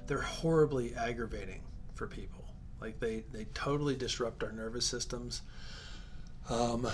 [0.06, 1.62] they're horribly aggravating
[1.96, 2.44] for people.
[2.82, 5.44] Like they, they totally disrupt our nervous systems.
[6.50, 6.86] Um,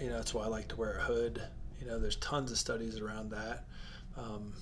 [0.00, 1.42] you know, that's why I like to wear a hood.
[1.80, 3.64] You know, there's tons of studies around that.
[4.16, 4.54] Um,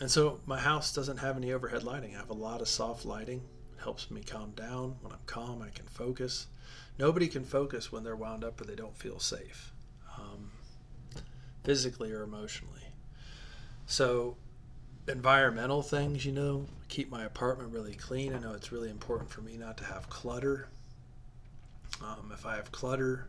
[0.00, 2.14] and so my house doesn't have any overhead lighting.
[2.14, 3.42] I have a lot of soft lighting.
[3.76, 4.96] It helps me calm down.
[5.02, 6.46] When I'm calm, I can focus.
[6.98, 9.72] Nobody can focus when they're wound up or they don't feel safe,
[10.18, 10.50] um,
[11.64, 12.92] physically or emotionally.
[13.86, 14.36] So,
[15.08, 18.34] environmental things, you know, keep my apartment really clean.
[18.34, 20.68] I know it's really important for me not to have clutter.
[22.02, 23.28] Um, if I have clutter,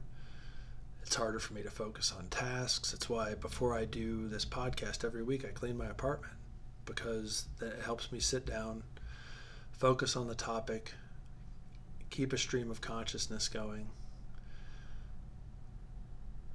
[1.04, 2.94] it's harder for me to focus on tasks.
[2.94, 6.34] It's why before I do this podcast every week, I clean my apartment
[6.86, 8.84] because that helps me sit down,
[9.72, 10.94] focus on the topic,
[12.10, 13.90] keep a stream of consciousness going.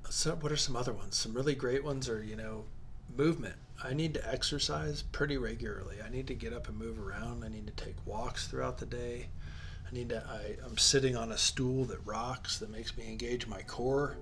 [0.08, 1.16] So, what are some other ones?
[1.16, 2.64] Some really great ones are, you know,
[3.16, 3.56] movement.
[3.82, 5.96] I need to exercise pretty regularly.
[6.04, 7.44] I need to get up and move around.
[7.44, 9.28] I need to take walks throughout the day.
[9.88, 10.22] I need to.
[10.28, 14.16] I, I'm sitting on a stool that rocks, that makes me engage my core.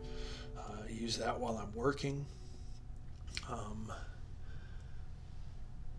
[0.59, 2.27] Uh, use that while I'm working.
[3.51, 3.93] Um,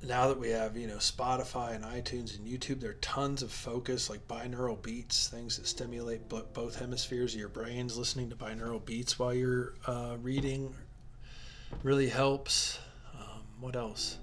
[0.03, 3.51] now that we have you know Spotify and iTunes and YouTube, there are tons of
[3.51, 7.97] focus like binaural beats, things that stimulate both hemispheres of your brains.
[7.97, 10.74] Listening to binaural beats while you're uh, reading
[11.84, 12.80] really helps.
[13.20, 14.20] Um, what else?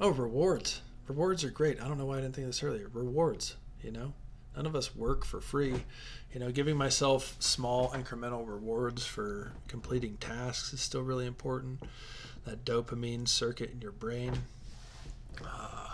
[0.00, 0.82] Oh, rewards.
[1.08, 1.80] Rewards are great.
[1.80, 2.90] I don't know why I didn't think of this earlier.
[2.92, 4.12] Rewards, you know,
[4.56, 5.84] none of us work for free.
[6.32, 11.82] You know, giving myself small incremental rewards for completing tasks is still really important.
[12.44, 14.42] That dopamine circuit in your brain
[15.44, 15.90] uh,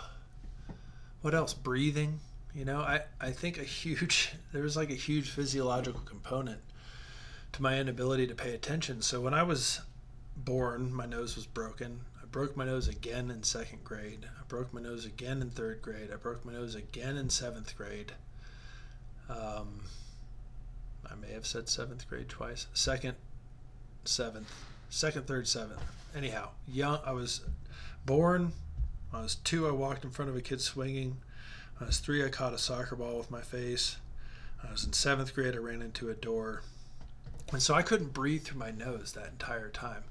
[1.21, 1.53] what else?
[1.53, 2.19] Breathing.
[2.53, 6.61] You know, I, I think a huge, there's like a huge physiological component
[7.53, 9.01] to my inability to pay attention.
[9.01, 9.81] So when I was
[10.35, 12.01] born, my nose was broken.
[12.21, 14.25] I broke my nose again in second grade.
[14.25, 16.09] I broke my nose again in third grade.
[16.11, 18.13] I broke my nose again in seventh grade.
[19.29, 19.81] Um,
[21.09, 22.67] I may have said seventh grade twice.
[22.73, 23.15] Second,
[24.05, 24.51] seventh,
[24.89, 25.81] second, third, seventh.
[26.15, 26.99] Anyhow, young.
[27.05, 27.41] I was
[28.05, 28.53] born
[29.13, 31.17] I was two, I walked in front of a kid swinging.
[31.79, 33.97] I was three, I caught a soccer ball with my face.
[34.67, 36.63] I was in seventh grade, I ran into a door.
[37.51, 40.05] And so I couldn't breathe through my nose that entire time.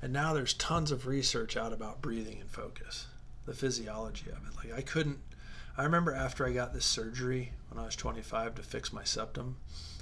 [0.00, 3.06] And now there's tons of research out about breathing and focus,
[3.46, 4.56] the physiology of it.
[4.56, 5.18] Like I couldn't,
[5.78, 9.56] I remember after I got this surgery when I was 25 to fix my septum,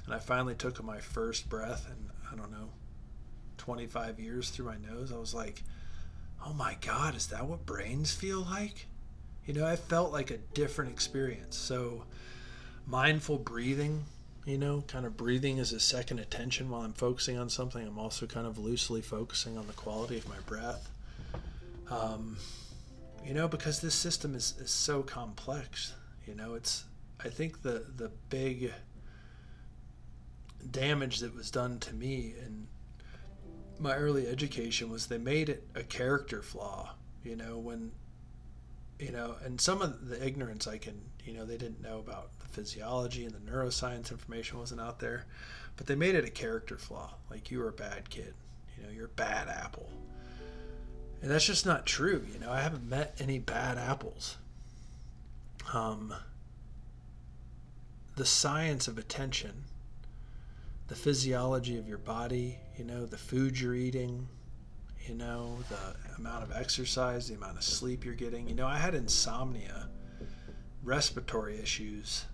[0.04, 2.70] and I finally took my first breath, and I don't know,
[3.58, 5.64] 25 years through my nose, I was like,
[6.46, 8.86] oh my God, is that what brains feel like?
[9.46, 11.56] You know, I felt like a different experience.
[11.56, 12.04] So,
[12.86, 14.04] mindful breathing,
[14.46, 17.84] you know, kind of breathing as a second attention while I'm focusing on something.
[17.84, 20.88] I'm also kind of loosely focusing on the quality of my breath.
[21.90, 22.36] Um,
[23.24, 25.94] you know, because this system is, is so complex.
[26.26, 26.84] You know, it's,
[27.24, 28.72] I think the, the big
[30.70, 32.66] damage that was done to me in
[33.78, 36.90] my early education was they made it a character flaw
[37.22, 37.90] you know when
[38.98, 42.30] you know and some of the ignorance i can you know they didn't know about
[42.40, 45.26] the physiology and the neuroscience information wasn't out there
[45.76, 48.34] but they made it a character flaw like you were a bad kid
[48.76, 49.90] you know you're a bad apple
[51.24, 54.36] and that's just not true you know i haven't met any bad apples
[55.72, 56.14] um
[58.14, 59.64] the science of attention
[60.88, 64.28] the physiology of your body, you know, the food you're eating,
[65.06, 68.48] you know, the amount of exercise, the amount of sleep you're getting.
[68.48, 69.88] You know, I had insomnia,
[70.82, 72.26] respiratory issues,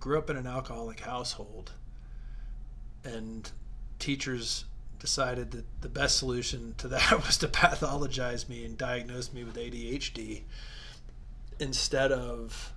[0.00, 1.72] grew up in an alcoholic household,
[3.04, 3.50] and
[3.98, 4.64] teachers
[4.98, 9.56] decided that the best solution to that was to pathologize me and diagnose me with
[9.56, 10.42] ADHD
[11.60, 12.72] instead of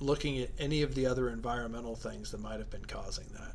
[0.00, 3.54] looking at any of the other environmental things that might have been causing that.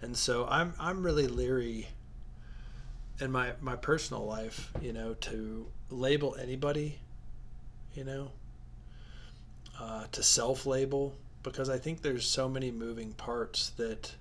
[0.00, 1.88] And so I'm I'm really leery
[3.20, 6.98] in my my personal life, you know, to label anybody,
[7.94, 8.30] you know,
[9.80, 14.14] uh, to self-label because I think there's so many moving parts that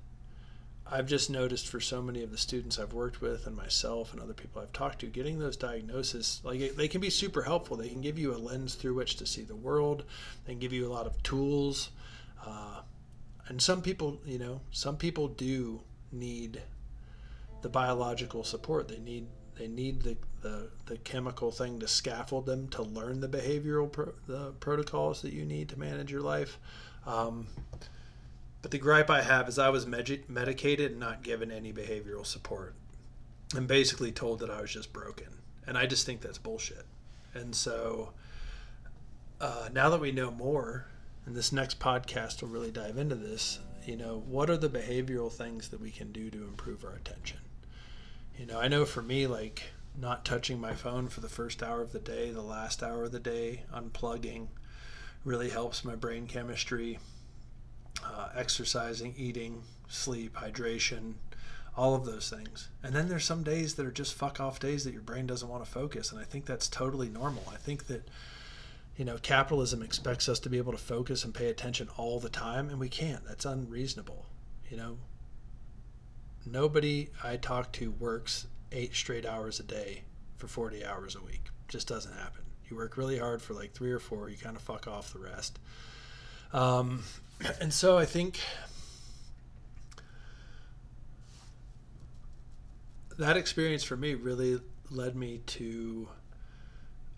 [0.89, 4.21] I've just noticed for so many of the students I've worked with and myself and
[4.21, 7.75] other people I've talked to, getting those diagnoses, like they can be super helpful.
[7.75, 10.03] They can give you a lens through which to see the world.
[10.45, 11.89] They can give you a lot of tools.
[12.45, 12.81] Uh,
[13.47, 15.81] and some people, you know, some people do
[16.11, 16.61] need
[17.63, 18.87] the biological support.
[18.87, 19.25] They need
[19.57, 24.13] they need the, the, the chemical thing to scaffold them to learn the behavioral pro,
[24.27, 26.59] the protocols that you need to manage your life.
[27.05, 27.47] Um,
[28.65, 32.25] but the gripe I have is I was med- medicated and not given any behavioral
[32.25, 32.73] support
[33.55, 35.27] and basically told that I was just broken.
[35.67, 36.87] And I just think that's bullshit.
[37.35, 38.13] And so
[39.39, 40.87] uh, now that we know more,
[41.27, 45.31] and this next podcast will really dive into this, you know, what are the behavioral
[45.31, 47.41] things that we can do to improve our attention?
[48.35, 49.61] You know, I know for me, like
[49.95, 53.11] not touching my phone for the first hour of the day, the last hour of
[53.11, 54.47] the day, unplugging
[55.23, 56.97] really helps my brain chemistry
[58.05, 61.13] uh, exercising, eating, sleep, hydration,
[61.77, 62.69] all of those things.
[62.83, 65.49] And then there's some days that are just fuck off days that your brain doesn't
[65.49, 66.11] want to focus.
[66.11, 67.43] And I think that's totally normal.
[67.51, 68.07] I think that,
[68.95, 72.29] you know, capitalism expects us to be able to focus and pay attention all the
[72.29, 73.25] time, and we can't.
[73.25, 74.25] That's unreasonable.
[74.69, 74.97] You know,
[76.45, 80.03] nobody I talk to works eight straight hours a day
[80.37, 81.49] for 40 hours a week.
[81.67, 82.43] Just doesn't happen.
[82.69, 85.19] You work really hard for like three or four, you kind of fuck off the
[85.19, 85.59] rest.
[86.53, 87.03] Um,
[87.61, 88.39] and so I think
[93.17, 94.59] that experience for me really
[94.89, 96.07] led me to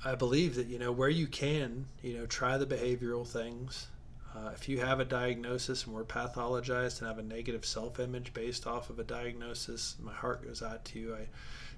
[0.05, 3.87] I believe that you know where you can you know try the behavioral things.
[4.35, 8.67] Uh, if you have a diagnosis and we're pathologized and have a negative self-image based
[8.67, 11.15] off of a diagnosis my heart goes out to you.
[11.15, 11.27] I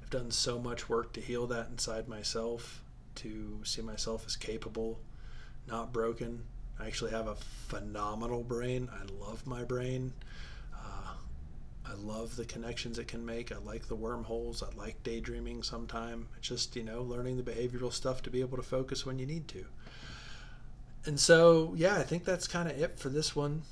[0.02, 2.84] have done so much work to heal that inside myself
[3.16, 5.00] to see myself as capable
[5.68, 6.44] not broken
[6.80, 7.36] I actually have a
[7.68, 8.90] phenomenal brain.
[8.92, 10.14] I love my brain.
[10.74, 11.14] Uh,
[11.86, 13.52] I love the connections it can make.
[13.52, 14.64] I like the wormholes.
[14.64, 16.28] I like daydreaming sometime.
[16.38, 19.26] It's just, you know, learning the behavioral stuff to be able to focus when you
[19.26, 19.66] need to.
[21.06, 23.64] And so, yeah, I think that's kind of it for this one.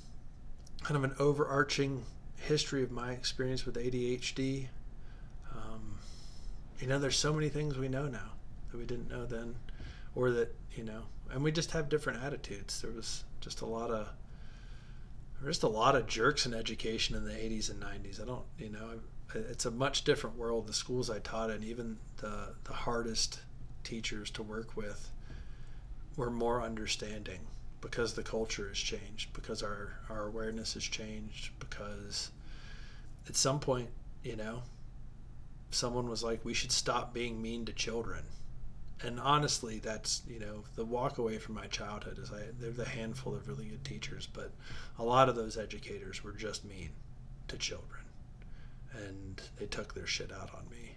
[0.84, 2.04] Kind of an overarching
[2.38, 4.68] history of my experience with ADHD.
[5.54, 5.98] Um,
[6.80, 8.32] you know, there's so many things we know now
[8.72, 9.56] that we didn't know then,
[10.16, 12.82] or that, you know, and we just have different attitudes.
[12.82, 14.10] There was just a lot of
[15.46, 18.22] just a lot of jerks in education in the 80s and 90s.
[18.22, 19.00] I don't, you know,
[19.36, 20.66] it's a much different world.
[20.68, 23.42] The schools I taught in, even the the hardest
[23.84, 25.12] teachers to work with,
[26.16, 27.40] were more understanding
[27.82, 32.32] because the culture has changed, because our our awareness has changed, because
[33.28, 33.90] at some point,
[34.24, 34.64] you know,
[35.72, 38.24] someone was like, we should stop being mean to children
[39.04, 42.86] and honestly, that's you know the walk away from my childhood is I they're the
[42.86, 44.52] handful of really good teachers, but
[44.98, 46.90] a lot of those educators were just mean
[47.48, 48.02] to children,
[48.94, 50.96] and they took their shit out on me.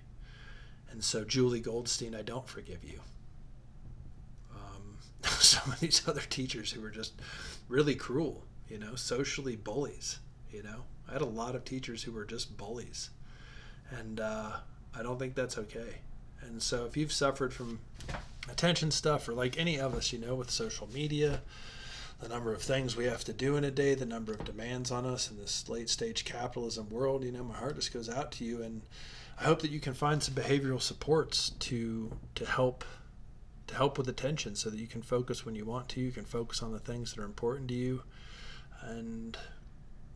[0.90, 3.00] And so Julie Goldstein, I don't forgive you.
[4.54, 7.12] Um, some of these other teachers who were just
[7.68, 10.18] really cruel, you know, socially bullies.
[10.50, 13.10] You know, I had a lot of teachers who were just bullies,
[13.90, 14.52] and uh,
[14.96, 16.00] I don't think that's okay.
[16.42, 17.80] And so if you've suffered from
[18.48, 21.40] attention stuff or like any of us, you know, with social media,
[22.20, 24.90] the number of things we have to do in a day, the number of demands
[24.90, 28.32] on us in this late stage capitalism world, you know, my heart just goes out
[28.32, 28.82] to you and
[29.38, 32.84] I hope that you can find some behavioral supports to to help
[33.68, 36.24] to help with attention so that you can focus when you want to, you can
[36.24, 38.02] focus on the things that are important to you
[38.82, 39.38] and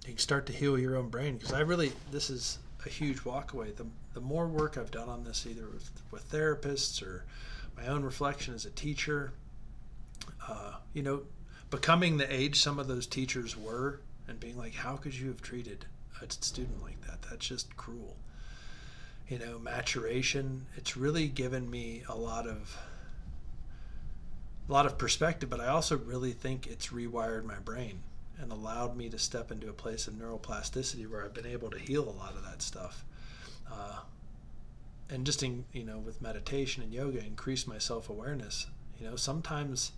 [0.05, 3.21] you can start to heal your own brain because I really this is a huge
[3.21, 3.75] walkaway.
[3.75, 7.25] The, the more work I've done on this, either with, with therapists or
[7.77, 9.33] my own reflection as a teacher,
[10.49, 11.23] uh, you know,
[11.71, 15.43] becoming the age some of those teachers were and being like, how could you have
[15.43, 15.87] treated
[16.23, 17.23] a student like that?
[17.29, 18.17] That's just cruel.
[19.29, 22.79] You know, maturation, it's really given me a lot of
[24.69, 28.01] a lot of perspective, but I also really think it's rewired my brain
[28.41, 31.79] and allowed me to step into a place of neuroplasticity where I've been able to
[31.79, 33.05] heal a lot of that stuff.
[33.75, 34.01] Uh,
[35.11, 38.67] and just in you know with meditation and yoga increase my self-awareness.
[39.01, 39.93] You know sometimes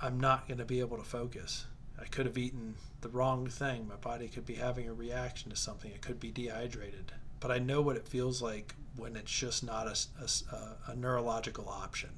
[0.00, 1.66] i'm not going to be able to focus.
[2.00, 3.86] I could have eaten the wrong thing.
[3.86, 5.90] My body could be having a reaction to something.
[5.90, 7.12] It could be dehydrated.
[7.40, 11.68] But i know what it feels like when it's just not a, a, a neurological
[11.68, 12.10] option.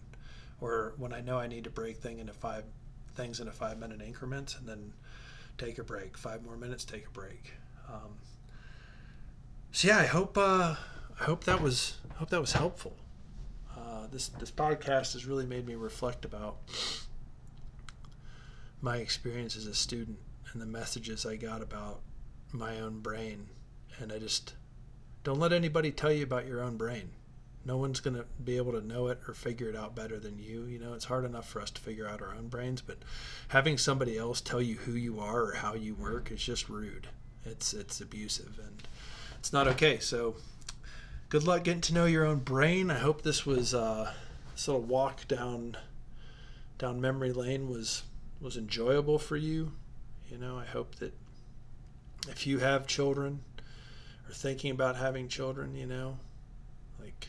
[0.60, 2.64] Or when i know i need to break thing into five
[3.14, 4.92] things into five minute increments and then
[5.58, 6.16] take a break.
[6.16, 7.52] Five more minutes take a break.
[7.88, 8.16] Um,
[9.74, 10.74] so yeah i hope uh,
[11.20, 12.96] I hope that was hope that was helpful.
[13.76, 16.56] Uh, this this podcast has really made me reflect about
[18.80, 20.18] my experience as a student
[20.52, 22.00] and the messages I got about
[22.52, 23.46] my own brain.
[23.98, 24.54] And I just
[25.22, 27.10] don't let anybody tell you about your own brain.
[27.64, 30.38] No one's going to be able to know it or figure it out better than
[30.38, 30.64] you.
[30.64, 32.98] You know, it's hard enough for us to figure out our own brains, but
[33.48, 37.06] having somebody else tell you who you are or how you work is just rude.
[37.46, 38.86] It's it's abusive and
[39.44, 39.98] it's not okay.
[39.98, 40.36] So
[41.28, 42.90] good luck getting to know your own brain.
[42.90, 44.14] I hope this was uh,
[44.54, 45.76] this little walk down
[46.78, 48.04] down memory lane was
[48.40, 49.72] was enjoyable for you.
[50.30, 51.12] You know, I hope that
[52.26, 53.42] if you have children
[54.26, 56.16] or thinking about having children, you know,
[56.98, 57.28] like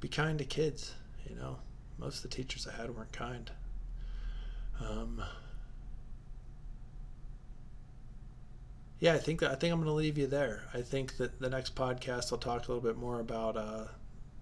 [0.00, 0.96] be kind to kids.
[1.30, 1.58] You know,
[1.96, 3.52] most of the teachers I had weren't kind.
[4.80, 5.22] Um,
[8.98, 10.62] yeah, I think I think I'm going to leave you there.
[10.72, 13.84] I think that the next podcast I'll talk a little bit more about uh,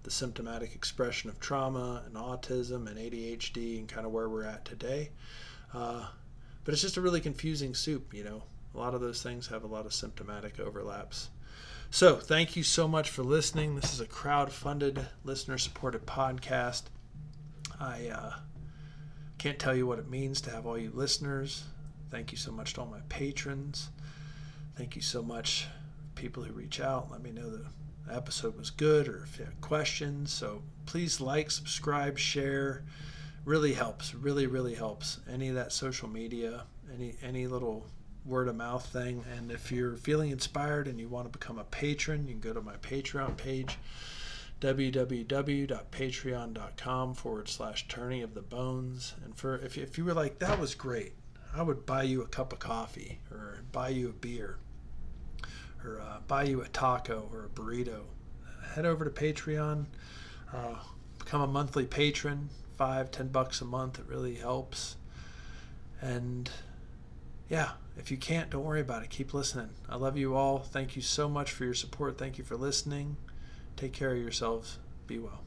[0.04, 4.64] the symptomatic expression of trauma and autism and ADHD and kind of where we're at
[4.64, 5.10] today.
[5.72, 6.06] Uh,
[6.64, 8.44] but it's just a really confusing soup, you know.
[8.74, 11.30] A lot of those things have a lot of symptomatic overlaps.
[11.90, 13.76] So, thank you so much for listening.
[13.76, 16.84] This is a crowd-funded, listener-supported podcast.
[17.78, 18.32] I uh,
[19.38, 21.64] can't tell you what it means to have all you listeners.
[22.10, 23.90] Thank you so much to all my patrons.
[24.76, 25.68] Thank you so much,
[26.16, 27.08] people who reach out.
[27.10, 27.66] Let me know the
[28.10, 30.32] episode was good or if you have questions.
[30.32, 32.82] So please like, subscribe, share.
[33.44, 34.14] Really helps.
[34.14, 35.20] Really, really helps.
[35.30, 37.86] Any of that social media, any any little
[38.24, 39.24] word of mouth thing.
[39.36, 42.52] And if you're feeling inspired and you want to become a patron, you can go
[42.52, 43.78] to my Patreon page
[44.60, 49.14] www.patreon.com forward slash turning of the bones.
[49.24, 51.12] And for if, if you were like, that was great,
[51.54, 54.58] I would buy you a cup of coffee or buy you a beer
[55.84, 58.02] or uh, buy you a taco or a burrito.
[58.74, 59.86] Head over to Patreon,
[60.52, 60.76] uh,
[61.18, 62.50] become a monthly patron.
[62.76, 64.00] Five, ten bucks a month.
[64.00, 64.96] It really helps.
[66.00, 66.50] And
[67.48, 69.10] yeah, if you can't, don't worry about it.
[69.10, 69.70] Keep listening.
[69.88, 70.58] I love you all.
[70.58, 72.18] Thank you so much for your support.
[72.18, 73.16] Thank you for listening.
[73.76, 74.78] Take care of yourselves.
[75.06, 75.42] Be well.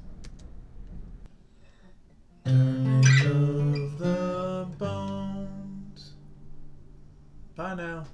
[2.45, 6.13] Turning of the bones.
[7.55, 8.05] Bye now.